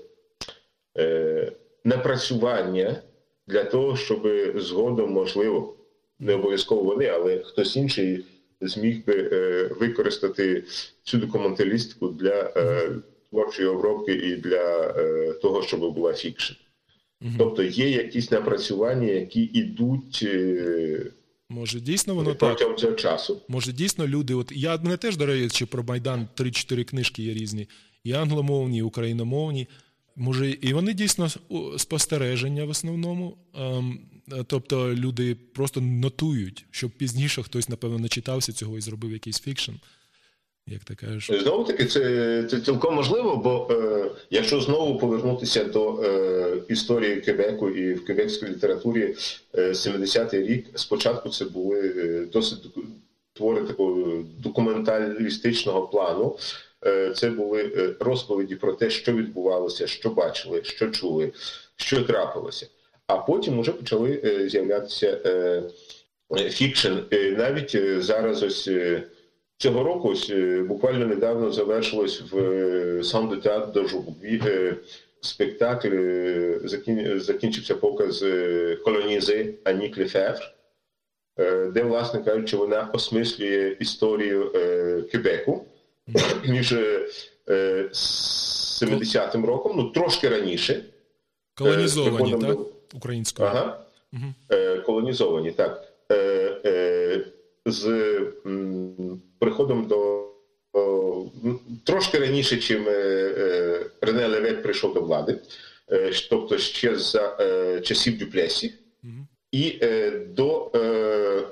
[0.98, 1.52] е,
[1.84, 3.02] напрацювання
[3.46, 5.74] для того, щоб згодом, можливо,
[6.18, 8.24] не обов'язково вони, але хтось інший
[8.62, 10.64] зміг би е, використати
[11.03, 12.90] цю документалістику для е,
[13.31, 16.55] творчої обробки і для е, того, щоб була фікшн.
[17.38, 20.27] Тобто є якісь напрацювання, які йдуть
[21.48, 22.38] Може, дійсно воно так.
[22.38, 23.40] протягом цього часу.
[23.48, 24.35] Може, дійсно люди.
[24.35, 27.68] От я мене теж до речі, про Майдан 3-4 книжки є різні,
[28.05, 29.68] і англомовні, і україномовні.
[30.16, 31.29] Може, і вони дійсно
[31.79, 33.37] спостереження в основному.
[33.55, 33.98] Ем,
[34.46, 39.72] тобто люди просто нотують, щоб пізніше хтось, напевно, начитався цього і зробив якийсь фікшн.
[40.66, 41.42] Як ти кажеш.
[41.42, 47.70] Знову таки, це, це цілком можливо, бо е, якщо знову повернутися до е, історії Кебеку
[47.70, 49.16] і в кебекській літературі
[49.54, 52.58] е, 70-й рік, спочатку це були е, досить
[53.32, 56.38] твори такого документалістичного плану.
[56.87, 61.32] Е, це були е, розповіді про те, що відбувалося, що бачили, що чули,
[61.76, 62.66] що трапилося.
[63.06, 65.62] А потім вже почали е, з'являтися е,
[66.38, 66.92] е, фікшн.
[67.36, 68.70] Навіть зараз ось.
[69.56, 70.32] Цього року ось,
[70.68, 73.84] буквально недавно завершилось в де до
[75.20, 75.96] спектакль,
[77.16, 78.24] закінчився показ
[78.84, 80.40] Колонізи Ані Клефевр,
[81.38, 84.52] е, де, власне кажучи, вона осмислює історію
[85.12, 85.64] Кебеку
[86.48, 87.08] між е,
[87.48, 90.84] е, 70-м роком, ну трошки раніше.
[91.54, 92.40] Колонізовані, так?
[92.40, 93.48] до- Українською.
[93.48, 93.85] Ага.
[94.12, 94.35] Мгм.
[94.50, 95.92] Е, колонізовані, так.
[96.11, 96.16] Е,
[96.64, 97.24] е,
[97.66, 97.87] з
[98.46, 100.28] м, приходом до
[100.72, 101.26] о,
[101.85, 105.38] трошки раніше, чим е, е, Рене Левет прийшов до влади,
[105.92, 109.26] е, тобто ще за е, часів Дюплесі, Мгм.
[109.52, 111.42] і е, до, е,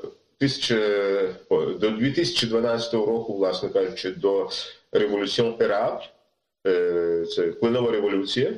[1.81, 4.49] до 2012 року, власне кажучи, до
[4.93, 6.01] революціон Ераб,
[7.35, 8.53] це клинова революція,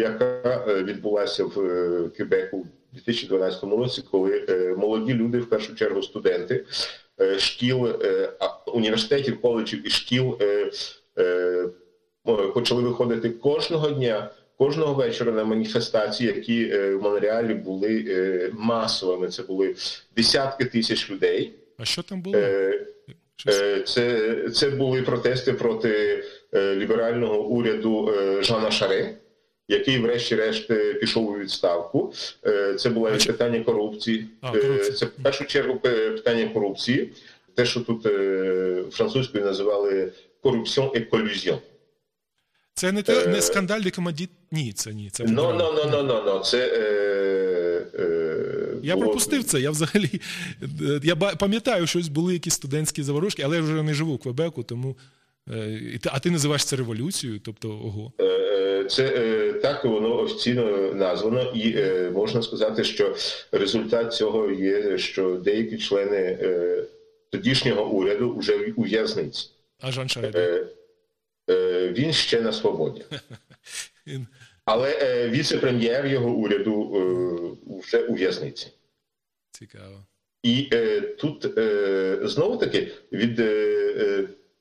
[0.00, 2.58] яка е, відбулася в е, Кебеку
[2.92, 6.64] в 2012 році, коли е, молоді люди, в першу чергу студенти
[7.20, 8.28] е, шкіл, е,
[8.66, 10.70] університетів, коледжів і шкіл е,
[11.18, 11.66] е,
[12.54, 14.30] почали виходити кожного дня.
[14.58, 19.74] Кожного вечора на маніфестації, які е, в Монреалі були е, масовими, це були
[20.16, 21.52] десятки тисяч людей.
[21.78, 22.36] А що там було?
[22.36, 22.86] Е,
[23.48, 26.24] Е, Це, це були протести проти
[26.54, 29.14] е, ліберального уряду е, Жана Шаре,
[29.68, 32.12] який, врешті-решт, е, пішов у відставку.
[32.46, 34.26] Е, Це було питання корупції.
[34.54, 34.90] Е.
[34.92, 37.12] Це в першу чергу питання корупції.
[37.54, 38.02] Те, що тут
[38.94, 41.58] французькою називали корупціон і колюзіон.
[42.74, 44.30] Це не, те, не скандаль де командіт.
[44.50, 45.10] Ні, це ні.
[45.10, 46.38] Це Ну, ну, ну, ну, ну, ну.
[46.38, 49.60] Це е, е, Я було- пропустив це.
[49.60, 50.20] Я взагалі
[51.02, 54.96] я пам'ятаю, щось були якісь студентські заворушки, але я вже не живу в Квебеку, тому.
[55.50, 57.40] е, А ти називаєш це революцією?
[57.44, 58.12] Тобто, ого.
[58.20, 63.16] Е, Це е, так воно офіційно названо, і е, можна сказати, що
[63.52, 66.84] результат цього є, що деякі члени е,
[67.30, 69.50] тодішнього уряду вже у в'язниці.
[69.80, 70.08] А Жан
[71.92, 73.04] Він ще на свободі.
[74.64, 78.66] Але віце-прем'єр його уряду вже у в'язниці.
[79.50, 80.06] Цікаво.
[80.42, 80.70] І
[81.18, 81.46] тут
[82.22, 83.40] знову таки від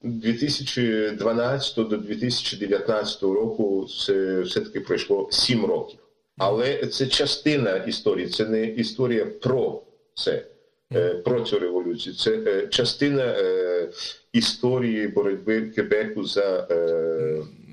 [0.04, 6.00] 2012 до 2019 року це все-таки пройшло 7 років.
[6.38, 9.82] Але це частина історії, це не історія про
[10.14, 10.46] це,
[10.94, 12.16] е, про цю революцію.
[12.16, 13.90] Це е, частина е,
[14.34, 16.68] історії боротьби Кебеку за,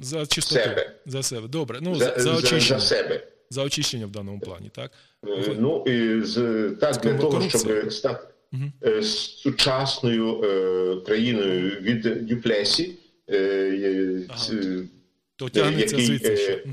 [0.03, 0.61] За чистоту.
[0.63, 0.91] Себе.
[1.07, 1.49] За себе.
[1.49, 1.79] Добре.
[1.83, 3.27] Ну, за, за, за за, себе.
[3.51, 4.91] За очищення в даному плані, так?
[5.59, 6.35] Ну і з
[6.81, 8.27] так для того, щоб стати
[8.85, 12.95] Е, сучасною е, країною від Дюплесі,
[15.37, 16.65] То тягнеться який, звідси ще.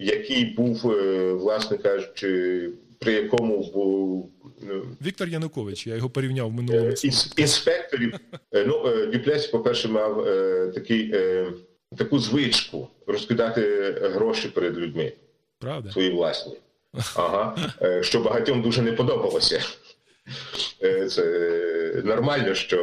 [0.00, 4.30] який був, е, власне кажучи, при якому був
[4.62, 6.92] ну, Віктор Янукович, я його порівняв в минулому.
[7.36, 8.14] інспекторів.
[8.66, 10.24] Ну, Дюплесі, по-перше, мав
[10.74, 11.14] такий,
[11.96, 15.12] таку звичку розкидати гроші перед людьми.
[15.58, 15.90] Правда?
[15.92, 16.52] свої власні.
[17.16, 17.56] Ага.
[18.02, 19.60] Що багатьом дуже не подобалося.
[20.82, 22.78] Е, Це нормально, що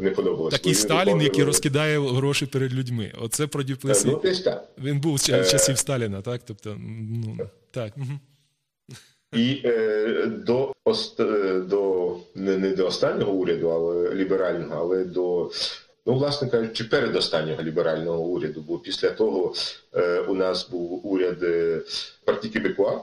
[0.00, 0.56] не подобалося.
[0.56, 3.12] Такий Сталін, який розкидає гроші перед людьми.
[3.20, 4.08] Оце про Дюплесі.
[4.08, 4.68] Ну, десь так.
[4.78, 5.44] Він був з Е.
[5.44, 6.40] часів Сталіна, так?
[6.44, 6.76] Тобто,
[7.10, 7.38] ну,
[7.70, 7.92] так.
[9.32, 11.20] І е, до, ост...
[11.20, 15.50] е, до не, не до останнього уряду, але ліберального, але до,
[16.06, 18.64] ну, власне кажучи, передостаннього ліберального уряду.
[18.68, 19.54] Бо після того
[19.94, 21.38] е, у нас був уряд
[22.24, 23.00] партії Кебекуа, е,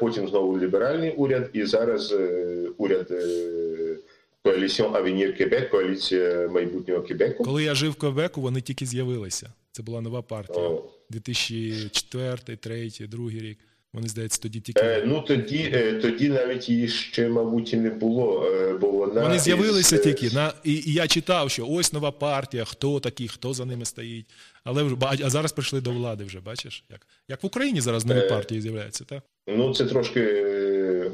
[0.00, 3.96] потім знову ліберальний уряд, і зараз е, уряд е,
[4.44, 7.44] Коаліціон Авенір Кебек, коаліція майбутнього Кебеку.
[7.44, 9.52] Коли я жив в Квебеку, вони тільки з'явилися.
[9.72, 10.68] Це була нова партія.
[10.68, 10.90] О.
[11.10, 13.58] 2004, 2003, 2002 рік.
[13.92, 14.80] Вони, здається, тоді тільки.
[14.80, 19.22] Е, ну тоді, е, тоді навіть її ще, мабуть, і не було, е, бо вона
[19.22, 23.00] Вони з'явилися із, е, тільки на і, і я читав, що ось нова партія, хто
[23.00, 24.26] такі, хто за ними стоїть.
[24.64, 26.84] Але вже а зараз прийшли до влади вже, бачиш?
[26.90, 28.28] Як, як в Україні зараз нові Е.
[28.28, 29.22] партії з'являються, так?
[29.48, 31.10] Ну, це трошки е,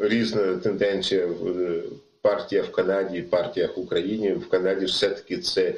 [0.00, 1.82] різна тенденція в е,
[2.22, 4.32] партія в Канаді, партія в Україні.
[4.32, 5.74] В Канаді все-таки це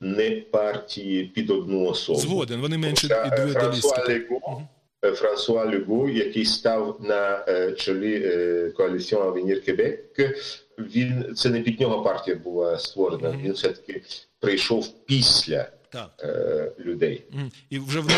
[0.00, 2.18] не партії під одну особу.
[2.18, 3.22] Згоден, вони менше Хоча,
[5.02, 5.12] е.
[5.12, 7.44] Франсуа Лего, який став на
[7.76, 8.32] чолі
[8.76, 10.20] коаліціон Авенір Кебек,
[10.78, 13.38] він це не під нього партія була створена.
[13.42, 14.02] Він все-таки
[14.40, 16.20] прийшов після Так.
[16.20, 17.24] е, людей.
[17.70, 18.08] І вже в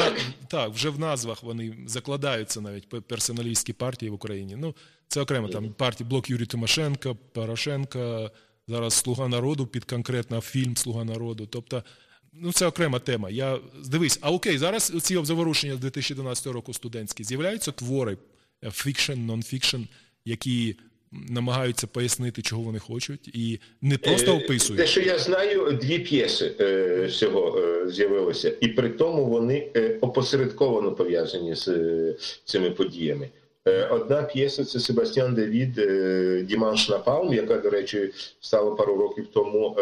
[0.49, 4.57] так, вже в назвах вони закладаються навіть персоналістські партії в Україні.
[4.57, 4.75] Ну,
[5.09, 8.31] це окремо там партії Блок Юлії Тимошенко, Порошенка,
[8.69, 11.47] зараз Слуга народу під конкретно фільм Слуга народу.
[11.47, 11.83] Тобто,
[12.33, 13.31] ну це окрема тема.
[13.31, 18.17] Я дивись, а окей, зараз ці заворушення з 2012 року студентські з'являються твори
[18.73, 19.87] fiction, non-fiction,
[20.25, 20.77] які
[21.13, 24.81] намагаються пояснити, чого вони хочуть, і не просто Е, описують.
[24.81, 29.69] Те, що я знаю, дві п'єси е, всього е, з'явилося, і при тому вони
[30.01, 31.69] опосередковано пов'язані з
[32.45, 33.29] цими подіями.
[33.91, 35.73] Одна п'єса це Себастьян Девід
[36.47, 39.77] Діманш Напалм, яка, до речі, стала пару років тому.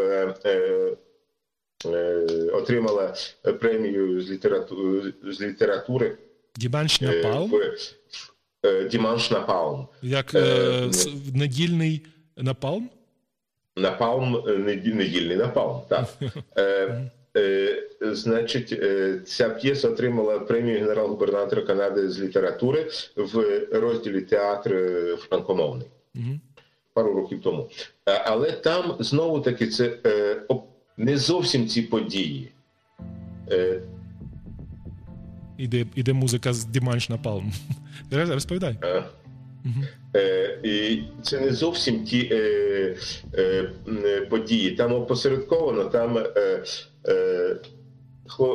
[2.53, 3.14] Отримала
[3.61, 6.16] премію з літератури, з літератури
[6.59, 7.53] Дібанш е, Напалм,
[8.90, 9.86] Діманш Напалм.
[10.02, 10.90] як е, е,
[11.34, 12.06] недільний
[12.36, 12.88] напалм.
[13.76, 16.09] Напалм, е, недільний напалм, так.
[16.56, 24.74] Е, е, значить, е, ця п'єса отримала премію генерал-губернатора Канади з літератури в розділі театр
[24.74, 25.88] е, франкомовний
[26.94, 27.68] пару років тому.
[28.09, 30.42] Е, Але там знову таки це е,
[30.96, 32.52] не зовсім ці події.
[35.59, 37.52] Іде, іде музика з Діманш Напалм.
[38.11, 38.78] Розповідай.
[39.64, 39.84] Мгм.
[40.16, 42.96] Е, і це не зовсім ті е,
[43.34, 43.70] е,
[44.30, 44.70] події.
[44.70, 46.64] Там опосередковано, там е,
[47.09, 47.56] е,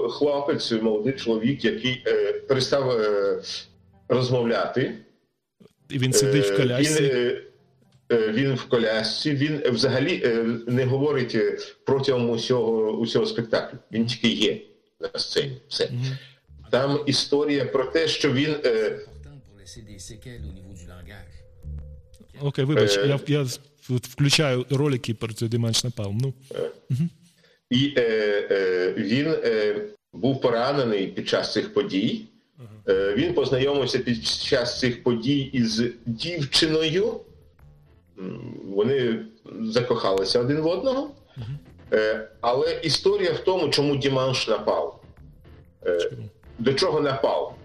[0.10, 3.02] хлопець, молодий чоловік, який е, перестав
[4.08, 4.96] розмовляти.
[5.90, 7.04] І він сидить в колясці.
[7.04, 10.28] Він, він в колясці, він взагалі
[10.68, 11.38] не говорить
[11.86, 13.78] протягом усього, усього спектаклю.
[13.92, 14.62] Він тільки є
[15.00, 15.62] на сцені.
[15.68, 15.90] Все.
[15.92, 16.18] Мгм.
[16.74, 18.56] Там історія про те, що він.
[18.66, 19.00] е.
[22.42, 23.08] Окей, вибач, Е.
[23.08, 23.46] я, я
[23.90, 26.18] включаю ролики про цей Діманш Напалм.
[26.18, 26.34] Ну,
[27.70, 28.02] І е,
[28.52, 29.76] е, він е,
[30.14, 32.26] був поранений під час цих подій,
[32.90, 37.20] Е, Він познайомився під час цих подій із дівчиною.
[38.66, 39.26] Вони
[39.62, 41.12] закохалися один в одного.
[41.94, 45.04] Е, Але історія в тому, чому Діманш напав.
[45.86, 46.12] Е,
[46.60, 47.56] До чого напав?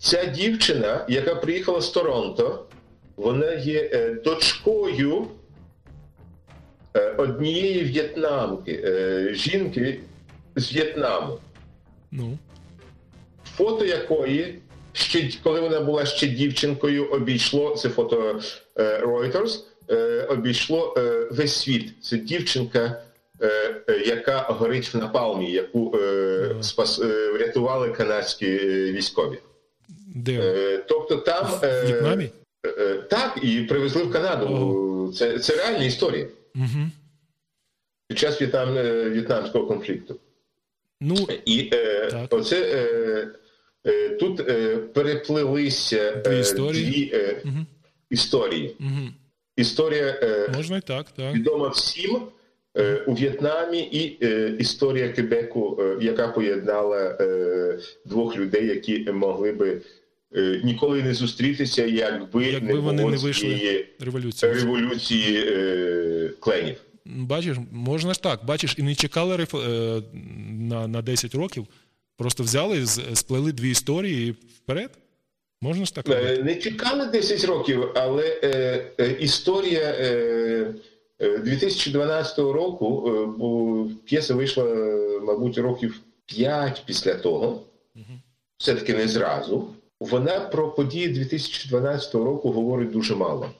[0.00, 2.66] Ця дівчина, яка приїхала з Торонто,
[3.16, 5.26] вона є е, дочкою
[6.94, 10.00] е, однієї в'єтнамки, е, жінки
[10.56, 11.38] з В'єтнаму
[12.10, 12.38] Ну,
[13.56, 14.58] фото якої
[14.92, 18.40] ще коли вона була ще дівчинкою, обійшло це фото
[18.76, 19.60] Reuters,
[20.28, 20.94] обійшло
[21.30, 22.04] весь світ.
[22.04, 23.02] Це дівчинка,
[24.06, 29.38] яка горить в напалмі, яку е, спас, е, врятували канадські е, військові.
[30.14, 30.32] де?
[30.42, 32.30] Е, тобто там В В'єтнамі?
[32.66, 35.12] е, е, так і привезли в Канаду.
[35.16, 36.90] Це, це реальна історія Угу.
[38.08, 40.16] під час в'єтнам, е, в'єтнамського конфликту.
[41.00, 42.26] Ну, І е, Так.
[42.32, 43.28] оце е,
[43.86, 46.84] е, тут е, переплилися е, історії.
[46.86, 47.66] дві е, Мгм.
[48.10, 48.76] історії.
[48.80, 49.08] угу.
[49.56, 51.34] Історія е, можна і так, так.
[51.34, 52.20] відома всім е,
[53.06, 59.80] у В'єтнамі, і е, історія Кебеку, е, яка поєднала е, двох людей, які могли би
[60.36, 63.86] е, ніколи не зустрітися, якби, Якби не вони не вийшли
[64.60, 66.76] революції е, кленів.
[67.04, 69.54] Бачиш, можна ж так, бачиш, і не чекали реф...
[69.54, 70.02] е,
[70.50, 71.66] на, на 10 років,
[72.16, 74.90] просто взяли, сплели дві історії і вперед.
[75.60, 76.08] Можна ж так?
[76.08, 80.74] Е, Не чекали 10 років, але е, е, історія е, е,
[81.28, 87.60] 2012 року, е, п'єса вийшла, е, мабуть, років 5 після того,
[88.58, 89.68] все-таки не зразу.
[90.00, 93.50] Вона про події 2012 року говорить дуже мало.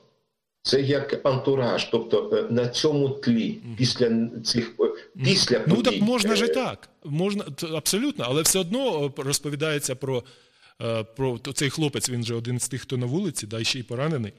[0.63, 4.85] Це як антураж, тобто е, на цьому тлі, після цих е,
[5.25, 6.89] після Ну подій, так можна ж е, так.
[7.05, 7.45] Можна
[7.75, 10.25] абсолютно, але все одно е, розповідається про,
[10.83, 13.79] е, про цей хлопець, він же один з тих, хто на вулиці, да, і ще
[13.79, 14.33] й поранений.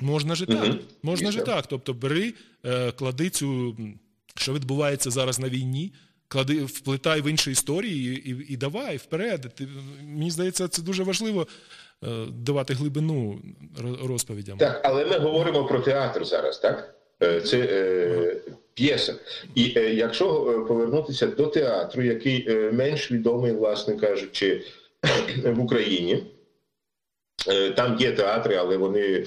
[0.00, 0.74] Можна ж і так.
[1.02, 1.66] Можна ж і так.
[1.66, 2.34] Тобто бери,
[2.64, 3.76] е, клади цю,
[4.36, 5.92] що відбувається зараз на війні,
[6.28, 9.52] клади, вплетай в інші історії і, і, і давай вперед.
[9.54, 9.68] Ти,
[10.02, 11.46] мені здається, це дуже важливо
[12.04, 13.40] е, давати глибину
[13.82, 14.58] ро- розповідям.
[14.58, 16.94] Так, але ми говоримо про театр зараз, так?
[17.22, 18.36] Е, Це е,
[18.74, 19.14] п'єса.
[19.54, 20.26] І е, якщо
[20.68, 24.64] повернутися до театру, який е, менш відомий, власне кажучи,
[25.44, 26.26] в Україні,
[27.48, 29.24] е, там є театри, але вони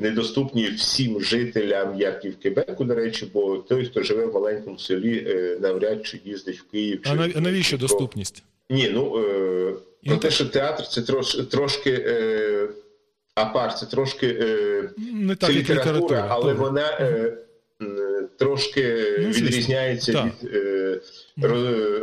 [0.00, 4.78] недоступні всім жителям, як і в Кебеку, до речі, бо той, хто живе в маленькому
[4.78, 7.00] селі, е, навряд чи їздить в Київ.
[7.04, 8.42] Чи а навіщо доступність?
[8.70, 9.72] ні, ну е,
[10.04, 12.68] про Ну, те, що театр це трош, трошки е,
[13.34, 16.26] апарт, це трошки е, Не так, це література, література.
[16.30, 16.68] але Добре.
[16.68, 17.32] вона е,
[18.38, 20.24] трошки Ну, відрізняється Так.
[20.42, 21.00] від е,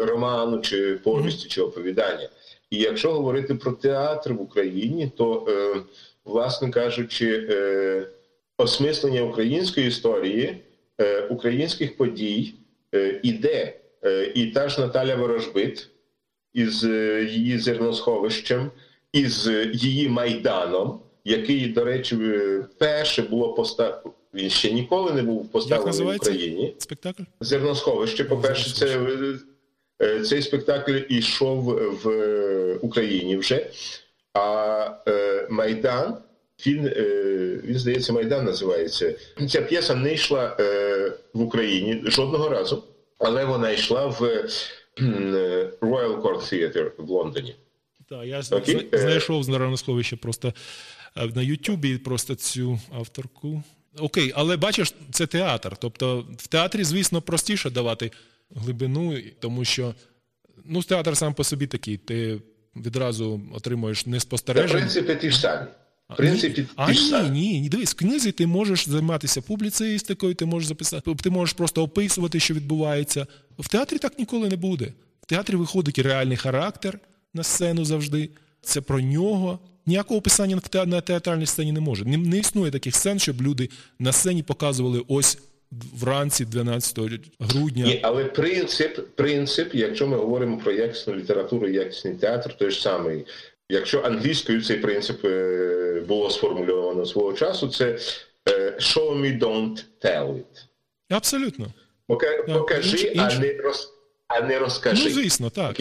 [0.05, 2.29] роману чи повісті чи оповідання.
[2.69, 5.81] І якщо говорити про театр в Україні, то, е,
[6.25, 8.07] власне кажучи, е,
[8.57, 10.57] осмислення української історії,
[11.01, 12.53] е, українських подій
[12.95, 13.73] е, іде.
[14.05, 15.89] Е, і та ж Наталя Ворожбит
[16.53, 18.71] із е, її зерносховищем,
[19.13, 22.17] із е, її майданом, який, до речі,
[22.77, 24.11] перше було поставлено.
[24.33, 26.75] Він ще ніколи не був поставлений в Україні.
[26.77, 27.23] спектакль?
[27.39, 28.99] Зерносховище, по-перше, це
[30.01, 31.63] е, цей спектакль ішов
[32.03, 33.67] в Україні вже.
[34.33, 36.17] А е, Майдан,
[36.67, 37.03] він, е,
[37.63, 39.15] він здається, Майдан називається.
[39.49, 42.83] Ця п'єса не йшла е, в Україні жодного разу,
[43.19, 44.47] але вона йшла в е,
[45.81, 47.55] Royal Court Theatre в Лондоні.
[48.09, 48.89] Так, я Окей.
[48.93, 50.53] знайшов з Народного просто
[51.17, 53.63] е, на Ютубі просто цю авторку.
[53.99, 55.77] Окей, але бачиш, це театр.
[55.79, 58.11] Тобто в театрі, звісно, простіше давати
[58.55, 59.93] глибину, тому що
[60.65, 62.41] ну, театр сам по собі такий, ти
[62.75, 64.79] відразу отримуєш неспостереження.
[64.79, 65.67] принципи ті ж самі.
[66.09, 67.29] В принципі, А ні, самі.
[67.29, 67.69] ні, ні.
[67.69, 72.53] Дивись, в книзі ти можеш займатися публіцистикою, ти можеш записати, ти можеш просто описувати, що
[72.53, 73.27] відбувається.
[73.59, 74.93] В театрі так ніколи не буде.
[75.21, 76.99] В театрі виходить реальний характер
[77.33, 78.29] на сцену завжди.
[78.61, 79.59] Це про нього.
[79.85, 82.05] Ніякого описання на на театральній сцені не може.
[82.05, 83.69] Не, не існує таких сцен, щоб люди
[83.99, 85.37] на сцені показували ось
[85.99, 86.99] вранці 12
[87.39, 87.85] грудня.
[87.85, 93.25] Ні, але принцип, принцип, якщо ми говоримо про якісну літературу, якісний театр, той ж самий.
[93.69, 97.97] Якщо англійською цей принцип е, було сформульовано свого часу, це
[98.49, 100.63] е, show me, don't tell it.
[101.09, 101.67] Абсолютно.
[102.07, 103.93] Пока- Так, Покажи, інше- а не роз,
[104.27, 105.03] а не розкажи.
[105.03, 105.77] Ну, звісно, так.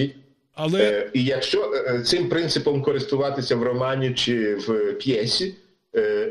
[0.54, 1.72] Але Е, і якщо
[2.06, 5.54] цим принципом користуватися в романі чи в п'єсі,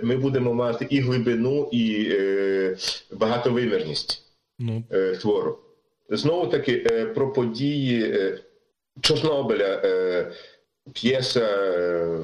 [0.03, 2.78] ми будемо мати і глибину, і е,
[3.12, 4.24] багатовимірність
[4.59, 5.59] ну, е, твору.
[6.09, 8.39] Знову таки, е, про події е,
[9.01, 10.32] Чорнобиля е,
[10.93, 12.20] п'єса е,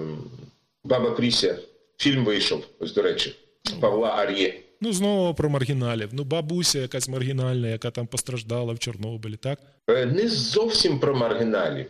[0.84, 1.60] Баба Пріся.
[2.00, 3.36] Фільм вийшов, ось до речі,
[3.82, 4.54] Павла Ар'є.
[4.82, 6.10] Ну, знову про маргіналів.
[6.12, 9.60] Ну, бабуся якась маргінальна, яка там постраждала в Чорнобилі, так?
[9.90, 11.86] Е, Не зовсім про маргіналів.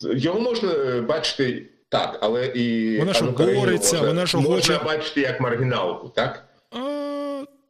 [0.00, 5.20] Його можна е, бачити так, але і Вона ж бореться, вона ж можна хоче- бачити
[5.20, 6.44] як маргіналку, так?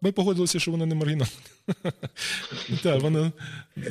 [0.02, 1.26] Ми погодилися, що вона не маргінальна.
[3.00, 3.32] Вона.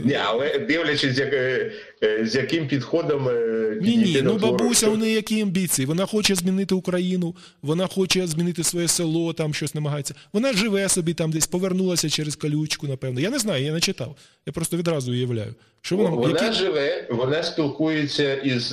[0.03, 1.71] Ні, але дивлячись, як, е,
[2.03, 5.85] е, з яким підходом е, Ні, ні, ну бабуся, у неї які амбіції.
[5.85, 10.15] Вона хоче змінити Україну, вона хоче змінити своє село, там щось намагається.
[10.33, 13.19] Вона живе собі там десь, повернулася через колючку, напевно.
[13.19, 14.15] Я не знаю, я не читав.
[14.45, 15.55] Я просто відразу уявляю.
[15.81, 16.53] Що вона, Вона які...
[16.53, 18.69] живе, вона спілкується із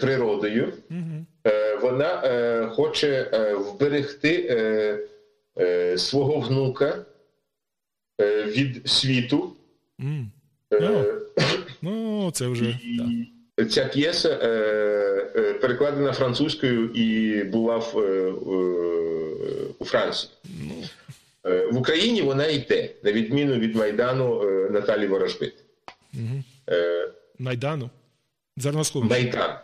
[0.00, 0.72] природою,
[1.46, 4.48] Е, вона хоче вберегти
[5.58, 7.04] е, свого внука
[8.20, 9.52] е, від світу.
[10.00, 10.30] М.
[10.72, 11.04] Е,
[11.82, 12.78] Ну, це вже.
[13.56, 13.64] Да.
[13.64, 14.48] Ця п'єса е,
[15.36, 18.30] е, перекладена французькою і була в, е,
[19.78, 20.32] у Франції.
[21.46, 25.54] Е, в Україні вона йде, на відміну від Майдану е, Наталі Ворожбит.
[26.70, 27.90] Е, Майдану.
[28.56, 29.14] Зерносховище.
[29.14, 29.56] Майдан.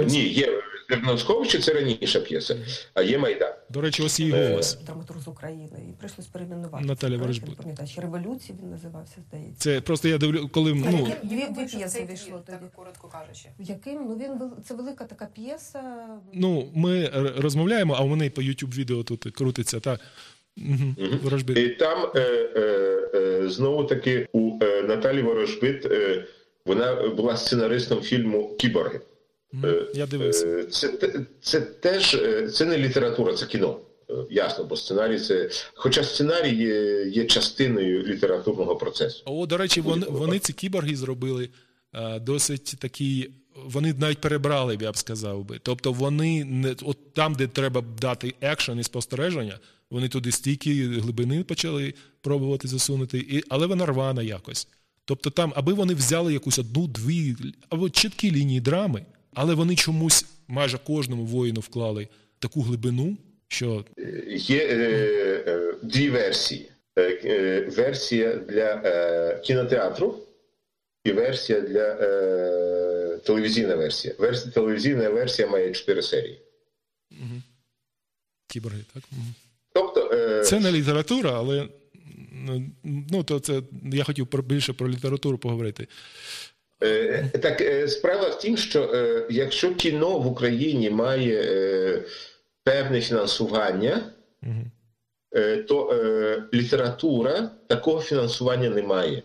[0.00, 2.56] Е, Ні, є Зерносховище, це раніша п'єса,
[2.94, 3.52] а є Майдан.
[3.70, 4.78] До речі, ось її Е, голос.
[4.86, 6.84] драматург з України, і прийшлось перейменувати.
[6.84, 9.54] Наталя пам'ятаю, чи революції він називався, здається.
[9.60, 12.58] Це просто я дивлю, коли ну, Дві- дві п'єси вийшло тоді.
[12.60, 13.48] так коротко кажучи.
[13.58, 13.94] Яким?
[14.08, 15.82] Ну він вел- це велика така п'єса.
[16.34, 19.80] ну, ми р- розмовляємо, а у мене по YouTube відео тут крутиться.
[19.80, 20.00] Так.
[20.56, 21.08] Угу.
[21.22, 21.58] Ворожбит.
[21.58, 22.60] І там е, е,
[23.14, 26.24] е, знову таки у е, Наталі Ворожбит е,
[26.66, 29.00] вона була сценаристом фільму Кіборги.
[29.52, 29.74] Мгм.
[29.94, 30.46] Я дивився.
[30.46, 30.92] Е, Це,
[31.42, 33.80] це теж е, це не література, це кіно.
[34.10, 35.50] Е, Ясно, бо сценарій це.
[35.74, 39.22] Хоча сценарій є, є частиною літературного процесу.
[39.26, 41.48] О, до речі, вони, вони ці кіборги зробили
[41.94, 43.30] е, досить такі.
[43.66, 45.60] Вони навіть перебрали, я б сказав би.
[45.62, 49.58] Тобто вони не от там, де треба дати екшен і спостереження,
[49.90, 54.68] вони туди стільки глибини почали пробувати засунути, і, але вона рвана якось.
[55.04, 57.36] Тобто там, аби вони взяли якусь одну-дві
[57.68, 62.08] або чіткі лінії драми, але вони чомусь майже кожному воїну вклали
[62.38, 63.16] таку глибину,
[63.48, 63.84] що
[64.36, 64.74] Є е,
[65.46, 70.18] е, дві версії: Е, е, версія для е, кінотеатру
[71.04, 74.14] і версія для е, телевізійна версія.
[74.18, 76.40] Версія телевізійна версія має чотири серії.
[78.46, 79.02] кіборги, так?
[79.12, 79.34] Мгм.
[79.72, 81.68] Тобто, е, Це не література, але
[82.84, 83.62] ну, то це
[83.92, 85.86] я хотів більше про літературу поговорити.
[86.82, 92.02] Е, Так, е, справа в тім, що е, якщо кіно в Україні має
[92.64, 94.02] певне фінансування,
[95.68, 95.94] то
[96.54, 99.22] література такого фінансування не має.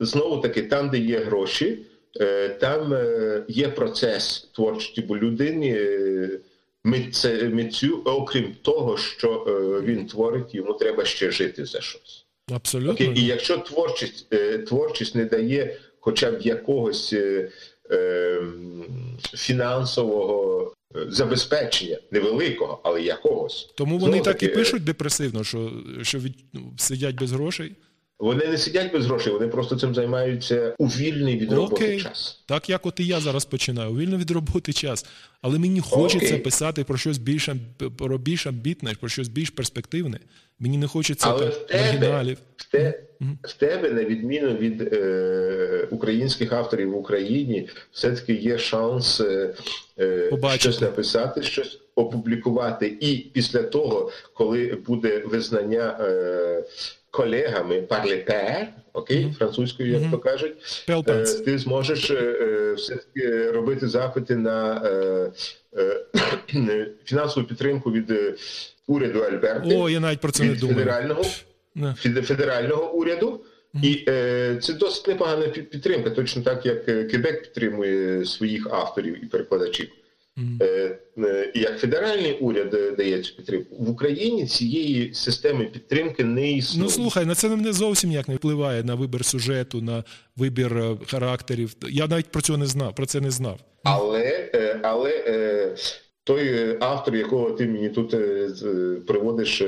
[0.00, 1.78] Знову таки, там, де є гроші,
[2.60, 2.98] там
[3.48, 5.80] є процес творчості, бо людині.
[7.50, 9.28] митцю, окрім того, що
[9.84, 12.26] він творить, йому треба ще жити за щось.
[12.54, 12.92] Абсолютно.
[12.92, 14.26] Окей, і якщо творчість,
[14.66, 17.50] творчість не дає хоча б якогось е,
[17.90, 18.40] е,
[19.34, 23.68] фінансового е, забезпечення, невеликого, але якогось.
[23.76, 27.72] Тому вони Знову так і таки, пишуть депресивно, що, що від, ну, сидять без грошей.
[28.18, 32.00] Вони не сидять без грошей, вони просто цим займаються у вільний від роботи Окей.
[32.00, 32.42] час.
[32.46, 35.06] Так як от і я зараз починаю, у вільно від роботи час.
[35.40, 36.38] Але мені хочеться Окей.
[36.38, 37.48] писати про щось більш,
[37.98, 40.20] про більш амбітне, про щось більш перспективне.
[40.58, 42.38] Мені не хочеться Але так, в тебе, оригіналів.
[42.56, 43.02] в, те,
[43.42, 49.54] в тебе, на відміну від е, українських авторів в Україні, все-таки є шанс е,
[49.98, 50.60] е, Побачити.
[50.60, 52.96] щось написати, щось опублікувати.
[53.00, 56.64] І після того, коли буде визнання е,
[57.10, 64.36] колегами парлепер, окей, французькою, як то кажуть, е, ти зможеш е, е, все-таки робити запити
[64.36, 65.30] на е,
[66.56, 68.34] е, фінансову підтримку від е,
[68.86, 69.76] уряду Альберти.
[69.76, 70.78] О, я навіть про це не думаю.
[70.78, 71.22] федерального
[72.04, 73.40] федерального уряду.
[73.82, 79.26] І е, це досить непогана підтримка, точно так як е, Кебек підтримує своїх авторів і
[79.26, 79.88] перекладачів.
[80.60, 86.52] Е, е, як федеральний уряд е, дає цю підтримку в Україні цієї системи підтримки не
[86.52, 86.84] існує.
[86.84, 90.04] Ну слухай, на це не зовсім ніяк не впливає на вибір сюжету, на
[90.36, 91.74] вибір е, характерів.
[91.90, 92.94] Я навіть про це не знав.
[92.94, 93.60] Про це не знав.
[93.82, 95.76] Але, е, але е,
[96.24, 98.10] той автор, якого ти мені тут
[99.06, 99.62] приводиш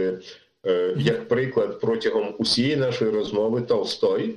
[0.96, 4.34] як приклад протягом усієї нашої розмови, Толстой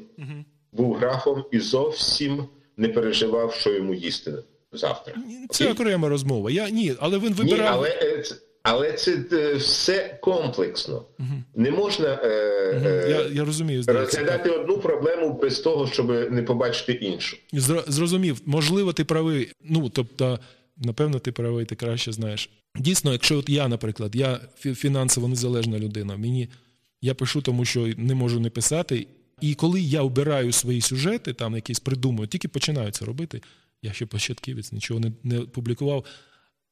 [0.72, 2.44] був графом і зовсім
[2.78, 4.34] не переживав, що йому їсти
[4.72, 5.14] завтра.
[5.50, 5.74] Це Окей?
[5.74, 6.52] окрема розмова.
[6.52, 8.24] Я ні, але він Ні, але, е,
[8.64, 11.06] Але це е, все комплексно.
[11.56, 12.28] Не можна е,
[12.86, 17.38] е, Я, я розумію, розглядати одну проблему без того, щоб не побачити іншу.
[17.54, 19.52] Зро- Зрозумів, можливо, ти правий.
[19.64, 20.40] Ну тобто,
[20.80, 22.50] напевно, ти правий, ти краще знаєш.
[22.76, 26.50] Дійсно, якщо от я, наприклад, я фінансово незалежна людина, мені
[27.02, 29.08] я пишу, тому що не можу не писати.
[29.42, 33.42] І коли я обираю свої сюжети, там якісь придумую, тільки починаю це робити.
[33.82, 36.06] Я ще початківець, нічого не, не публікував.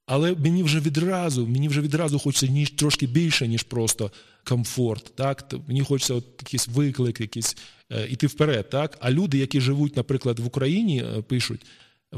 [0.06, 4.12] Але мені вже відразу, мені вже відразу хочеться ніж трошки більше, ніж просто
[4.44, 5.16] комфорт.
[5.16, 5.54] Так?
[5.68, 7.58] Мені хочеться от якийсь виклик, якийсь
[7.92, 8.70] е, іти вперед.
[8.70, 8.98] Так?
[9.02, 11.66] А люди, які живуть, наприклад, в Україні, е, пишуть,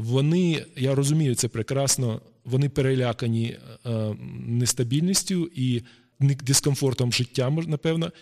[0.00, 5.82] вони, я розумію, це прекрасно, вони перелякані е, нестабільністю і
[6.20, 8.12] дискомфортом життя, напевно.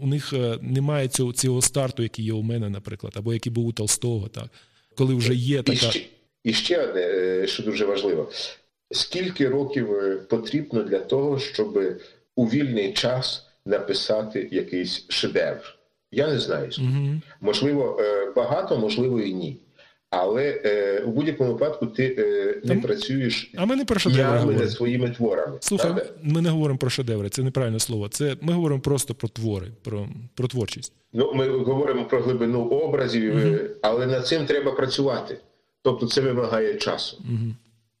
[0.00, 3.66] У них е, немає цього, цього старту, який є у мене, наприклад, або який був
[3.66, 4.28] у Толстого.
[4.28, 4.48] Так?
[4.96, 5.76] Коли вже є І така.
[5.76, 6.00] ще,
[6.44, 8.30] і ще одне, е, що дуже важливо:
[8.90, 11.98] скільки років е, потрібно для того, щоб
[12.36, 15.76] у вільний час написати якийсь шедевр?
[16.12, 16.70] Я не знаю.
[16.78, 17.22] Мгм.
[17.40, 19.60] Можливо, е, багато, можливо, і ні.
[20.10, 24.68] Але е, у будь-якому випадку ти е, не Там- працюєш А ми не про шедеври
[24.68, 25.56] своїми творами.
[25.60, 26.12] Слухай, правда?
[26.22, 28.08] ми не говоримо про шедеври, це неправильне слово.
[28.08, 30.92] Це ми говоримо просто про твори, про, про творчість.
[31.12, 35.38] Ну, ми говоримо про глибину образів, е, але над цим треба працювати.
[35.82, 37.22] Тобто це вимагає часу.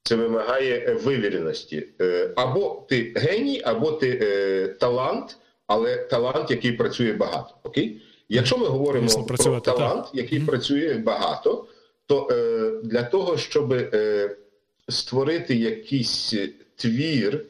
[0.02, 1.86] Це вимагає е, вивіреності.
[2.00, 5.36] Е, Або ти геній, або ти е, талант,
[5.66, 7.54] але талант, який працює багато.
[7.62, 8.02] Окей?
[8.28, 11.66] Якщо ми говоримо Звісно, про працювати, талант, який працює багато,
[12.06, 14.36] то е, для того, щоб е,
[14.88, 16.34] створити якийсь
[16.76, 17.44] твір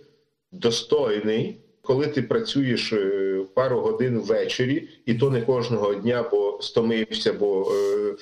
[0.52, 7.32] достойний, коли ти працюєш е, пару годин ввечері, і то не кожного дня, бо стомився,
[7.32, 8.14] бо е,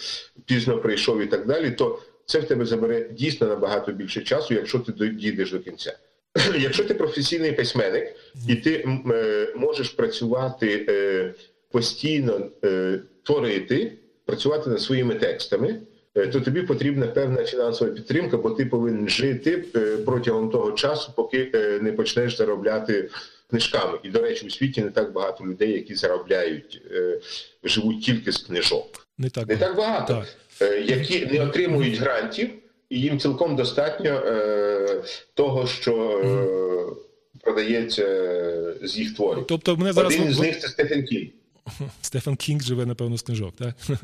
[0.46, 4.78] пізно прийшов і так далі, то це в тебе забере дійсно набагато більше часу, якщо
[4.78, 5.98] ти дійдеш до кінця.
[6.58, 8.14] Якщо ти професійний письменник
[8.48, 11.34] і ти е, можеш працювати е,
[11.70, 13.92] постійно, е, творити,
[14.24, 15.80] працювати над своїми текстами,
[16.14, 21.50] то тобі потрібна певна фінансова підтримка, бо ти повинен жити е, протягом того часу, поки
[21.54, 23.10] е, не почнеш заробляти
[23.50, 23.98] книжками.
[24.02, 27.20] І, до речі, у світі не так багато людей, які заробляють, е,
[27.64, 29.06] живуть тільки з книжок.
[29.18, 29.48] Не так.
[29.48, 30.24] Не так багато,
[30.58, 30.68] Так.
[30.72, 32.50] е, які не отримують грантів,
[32.90, 35.02] і їм цілком достатньо е,
[35.34, 38.06] того, що е, продається
[38.82, 39.44] з їх творів.
[39.48, 41.28] Тобто мене зараз Один із них це Стефен Кінг.
[42.00, 43.74] Стефан Кінг живе, напевно, з книжок, так?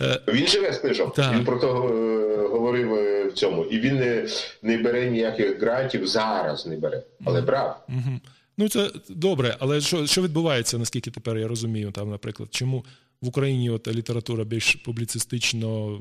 [0.00, 1.14] Е, Він живе з книжок.
[1.14, 1.34] Так.
[1.34, 3.64] Він про то е, говорив е, в цьому.
[3.64, 4.28] І він не,
[4.62, 7.84] не бере ніяких грантів, зараз не бере, але брав.
[7.88, 8.20] Мгм.
[8.58, 12.84] Ну, це добре, але що, що відбувається, наскільки тепер я розумію, там, наприклад, чому
[13.20, 16.00] в Україні от література більш публіцистично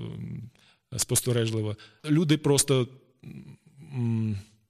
[0.98, 1.76] спостережлива?
[2.10, 2.88] Люди просто.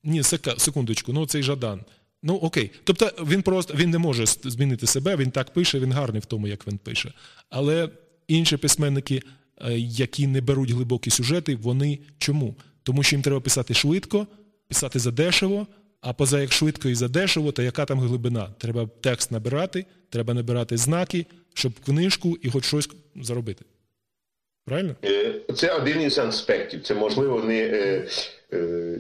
[0.04, 0.24] Ні,
[0.58, 1.82] секундочку, ну цей Жадан.
[2.28, 2.72] Ну окей.
[2.84, 6.48] Тобто він просто він не може змінити себе, він так пише, він гарний в тому,
[6.48, 7.14] як він пише.
[7.50, 7.90] Але
[8.28, 9.22] інші письменники,
[9.62, 12.56] е, які не беруть глибокі сюжети, вони чому?
[12.84, 14.28] Тому що їм треба писати швидко,
[14.68, 15.68] писати задешево,
[16.02, 18.50] а поза як швидко і задешево, то яка там глибина?
[18.58, 23.66] Треба текст набирати, треба набирати знаки, щоб книжку і хоч щось заробити.
[24.66, 24.96] Правильно?
[25.04, 26.82] Е, Це один із аспектів.
[26.84, 28.06] Це можливо не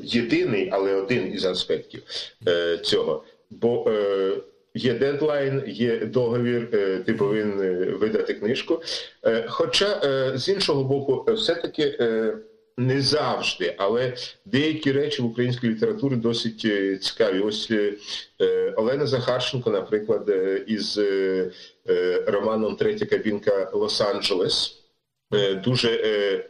[0.03, 2.03] єдиний, але один із аспектів
[2.47, 3.23] е, цього.
[3.49, 4.37] Бо е,
[4.73, 8.81] є дедлайн, є договір, е, ти повинен е, видати книжку.
[9.25, 12.33] Е, хоча, е, з іншого боку, е, все-таки е,
[12.77, 14.13] не завжди, але
[14.45, 17.39] деякі речі в українській літературі досить е, цікаві.
[17.39, 17.93] Ось е,
[18.41, 21.51] е, Олена Захарченко, наприклад, е, із е,
[21.89, 24.73] е, романом Третя кабінка Лос-Анджелес.
[25.33, 26.45] Е, дуже, е, е,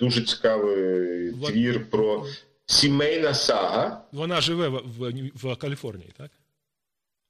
[0.00, 1.52] дуже цікавий Вот.
[1.52, 2.26] твір про
[2.66, 4.04] сімейна сага.
[4.12, 6.30] Вона живе в, в, в Каліфорнії, так?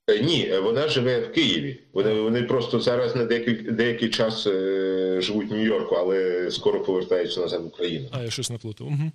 [0.08, 1.80] Е, Ні, е, вона живе в Києві.
[1.92, 7.40] Вони, вони просто зараз на деякий, деякий час е, живуть в Нью-Йорку, але скоро повертаються
[7.40, 8.08] назад в Україну.
[8.12, 8.86] А, я щось наплутав.
[8.86, 9.12] Угу.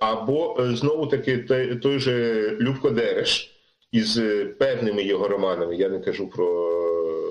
[0.00, 3.50] Або е, знову таки той, той же Любко Дереш
[3.92, 5.76] із е, певними його романами.
[5.76, 6.85] Я не кажу про е,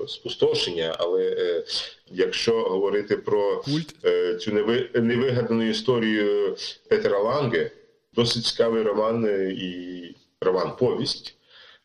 [0.08, 1.64] спустошення, але е,
[2.10, 3.64] якщо говорити про
[4.04, 6.56] е, цю неви, невигадану історію
[6.88, 7.70] Петера Ланге,
[8.14, 11.34] досить цікавий роман е, і роман Повість.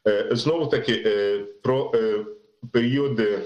[0.08, 2.26] Е, Знову таки е, про е,
[2.72, 3.40] період е,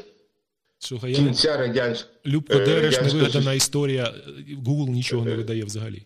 [0.80, 2.14] Слухай, я кінця радянського.
[2.26, 4.14] Любко Дереш я невигадана історія.
[4.66, 6.02] Google нічого не видає взагалі.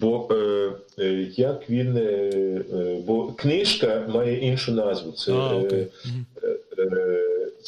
[0.00, 0.28] Бо
[0.98, 2.00] е, як він, е,
[2.72, 5.12] е, бо книжка має іншу назву.
[5.12, 5.86] Це, А, окей.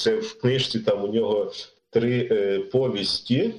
[0.06, 1.52] Е, е, це в книжці там у нього
[1.90, 3.54] три е, повісті.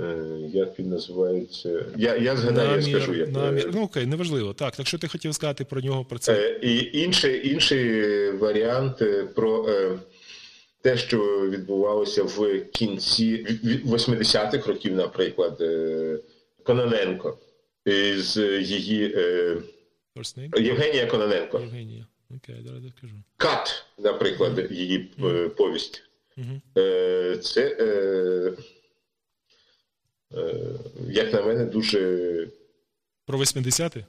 [0.00, 0.16] Е,
[0.54, 1.84] Як він називається?
[1.96, 3.14] Я, я згадаю, я скажу.
[3.14, 3.70] Як, намір.
[3.74, 4.54] Ну окей, неважливо.
[4.54, 6.32] Так, так що ти хотів сказати про нього про це?
[6.32, 9.98] Е, І інший, інший варіант е, про е,
[10.82, 11.18] те, що
[11.50, 16.18] відбувалося в кінці ві- ві- 80-х років, наприклад, е,
[16.62, 17.38] Кононенко
[18.16, 19.56] з її е?
[20.58, 21.60] Євгенія Кононенко.
[21.60, 22.06] Євгенія.
[22.36, 23.14] Окей, зараз скажу.
[23.36, 26.02] Кат, наприклад, її е, повість.
[26.78, 28.52] Е, Це, е,
[30.38, 30.54] е,
[31.08, 32.48] як на мене, дуже.
[33.26, 34.04] Про 80-ті?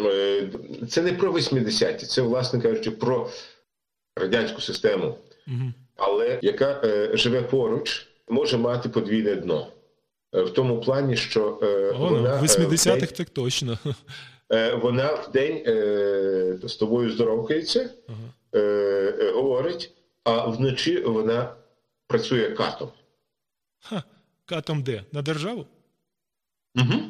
[0.00, 0.48] е,
[0.90, 3.30] Це не про 80-ті, це, власне кажучи, про
[4.16, 5.72] радянську систему, Угу.
[5.96, 9.72] але яка е, живе поруч, може мати подвійне дно.
[10.34, 13.78] Е, В тому плані, що е, О, вона, ну, в е, 80-х так точно.
[14.52, 17.90] Е, вона в день е, з тобою здоровкається,
[18.54, 19.90] е, говорить,
[20.24, 21.54] а вночі вона
[22.06, 22.88] працює катом.
[23.80, 24.02] Ха,
[24.44, 25.04] катом де?
[25.12, 25.66] На державу?
[26.76, 27.02] Угу.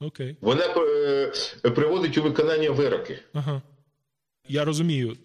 [0.00, 0.36] Окей.
[0.40, 0.68] Вона
[1.74, 3.18] приводить у виконання вироки.
[3.32, 3.62] Ага.
[4.48, 5.16] Я розумію,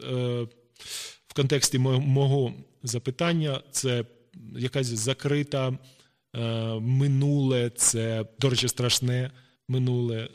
[1.27, 2.53] в контексті мо- мого
[2.83, 4.05] запитання це
[4.57, 5.77] якась закрита
[6.79, 9.31] минуле, це, до речі, страшне
[9.67, 10.29] минуле,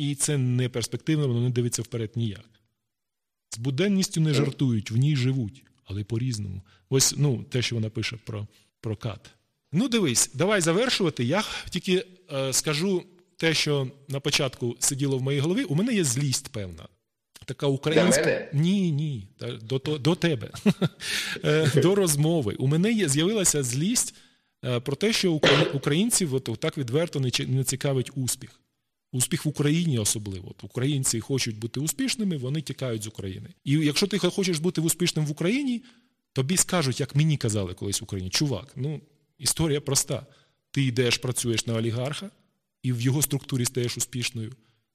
[0.00, 2.50] і це не перспективно, воно не дивиться вперед ніяк.
[3.50, 6.62] З буденністю не жартують, в ній живуть, але по-різному.
[6.90, 8.46] Ось ну, те, що вона пише про,
[8.80, 9.30] про кат.
[9.72, 11.24] Ну, дивись, давай завершувати.
[11.24, 13.04] Я тільки е, скажу
[13.36, 15.64] те, що на початку сиділо в моїй голові.
[15.64, 16.88] У мене є злість певна.
[17.44, 18.22] Така українська.
[18.22, 18.50] Для мене?
[18.52, 19.28] Ні, ні.
[19.38, 20.50] та- До, до тебе.
[21.44, 22.54] Е, до розмови.
[22.58, 24.14] У мене є, з'явилася злість
[24.64, 25.40] е, про те, що
[25.74, 28.60] українців от, так відверто не цікавить успіх.
[29.12, 30.54] Успіх в Україні особливо.
[30.62, 33.48] Українці хочуть бути успішними, вони тікають з України.
[33.64, 35.82] І якщо ти хочеш бути успішним в Україні,
[36.32, 39.00] тобі скажуть, як мені казали колись в Україні, чувак, ну
[39.38, 40.26] історія проста.
[40.70, 42.30] Ти йдеш, працюєш на олігарха,
[42.82, 44.52] і в його структурі стаєш успішною.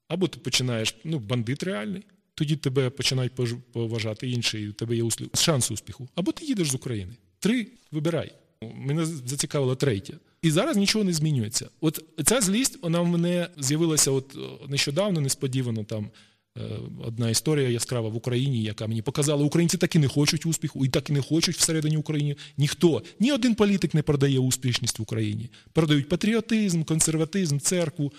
[0.08, 2.04] Або ти починаєш, ну, бандит реальний,
[2.36, 3.32] тоді тебе починають
[3.72, 5.04] поважати інші, і у тебе є
[5.34, 6.10] шанс успіху.
[6.16, 7.14] Або ти їдеш з України.
[7.40, 8.32] Три вибирай.
[8.62, 10.14] Мене зацікавило третє.
[10.46, 11.70] І зараз нічого не змінюється.
[11.82, 14.40] От ця злість, вона в мене з'явилася от е,
[14.70, 16.10] нещодавно, несподівано там.
[16.58, 16.62] е,
[17.06, 20.90] Одна історія яскрава в Україні, яка мені показала, українці так і не хочуть успіху, і
[20.90, 22.36] так і не хочуть всередині України.
[22.58, 25.50] Ніхто, ні один політик не продає успішність в Україні.
[25.74, 28.14] Продають патріотизм, консерватизм, церкву,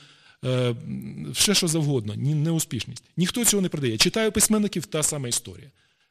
[0.45, 0.75] е,
[1.33, 3.05] все що завгодно, ні, неуспішність.
[3.17, 3.97] Ніхто цього не продає.
[3.97, 5.71] Читаю письменників, та сама історія.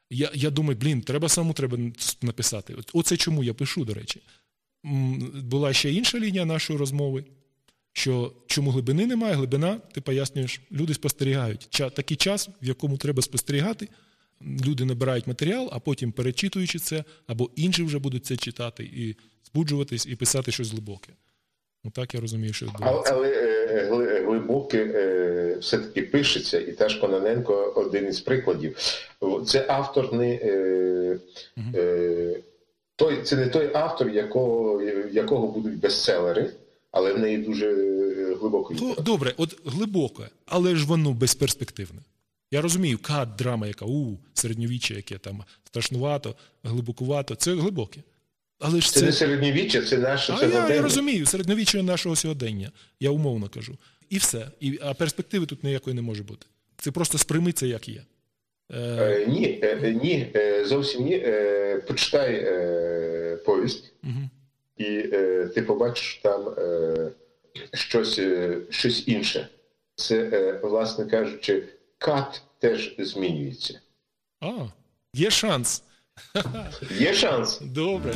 [0.10, 1.78] Я, я думаю, блін, треба саму треба
[2.22, 2.76] написати.
[2.94, 4.22] Оце чому я пишу, до речі.
[5.44, 7.24] Була ще інша лінія нашої розмови,
[7.94, 11.68] що чому глибини немає, глибина, ти пояснюєш, люди спостерігають.
[11.72, 13.88] Ча- Такий час, в якому треба спостерігати,
[14.66, 19.16] люди набирають матеріал, а потім, перечитуючи це, або інші вже будуть це читати і
[19.52, 21.14] збуджуватись, і писати щось глибоке.
[21.84, 23.14] Ну так я розумію, що Але, відбувається.
[23.16, 28.78] але е, гли- глибоке е, все-таки пишеться, і теж Кононенко один із прикладів.
[29.48, 31.20] Це автор не е,
[32.96, 34.82] той, це не той автор, якого,
[35.12, 36.54] якого будуть бестселери,
[36.92, 38.78] але в неї дуже е, глибокий.
[38.78, 42.02] Гл- Добре, от глибоке, але ж воно безперспективне.
[42.52, 48.00] Я розумію, кат, драма, яка у середньовіччя, яке там страшнувато, глибокувато, це глибоке.
[48.60, 52.72] Але ж Це це, не середньовіччя, це наше а я, я розумію, середньовіччя нашого сьогодення.
[53.00, 53.78] Я умовно кажу.
[54.10, 54.48] І все.
[54.60, 56.46] І, а перспективи тут ніякої не може бути.
[56.78, 58.04] Це просто сприйми це як є.
[58.74, 60.34] Е, Е, ні, е, е, ні,
[60.66, 61.26] зовсім ні.
[61.88, 62.48] Почитай
[63.46, 64.30] повість, мгм.
[64.78, 65.02] і
[65.56, 66.56] ти побачиш там
[67.74, 68.20] щось,
[68.70, 69.48] щось інше.
[69.96, 71.64] Це, власне кажучи,
[71.98, 73.80] кат теж змінюється.
[74.42, 74.52] А,
[75.14, 75.84] є шанс.
[77.00, 77.60] Є шанс.
[77.62, 78.14] Добре.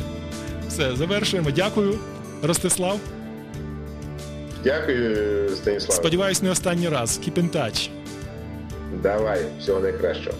[0.68, 1.50] Все, завершуємо.
[1.50, 1.98] Дякую,
[2.42, 3.00] Ростислав.
[4.64, 5.92] Дякую, Станіслав.
[5.92, 7.20] Сподіваюсь, не останній раз.
[7.24, 7.90] Keep in touch.
[8.92, 10.36] Давай, всього найкращого.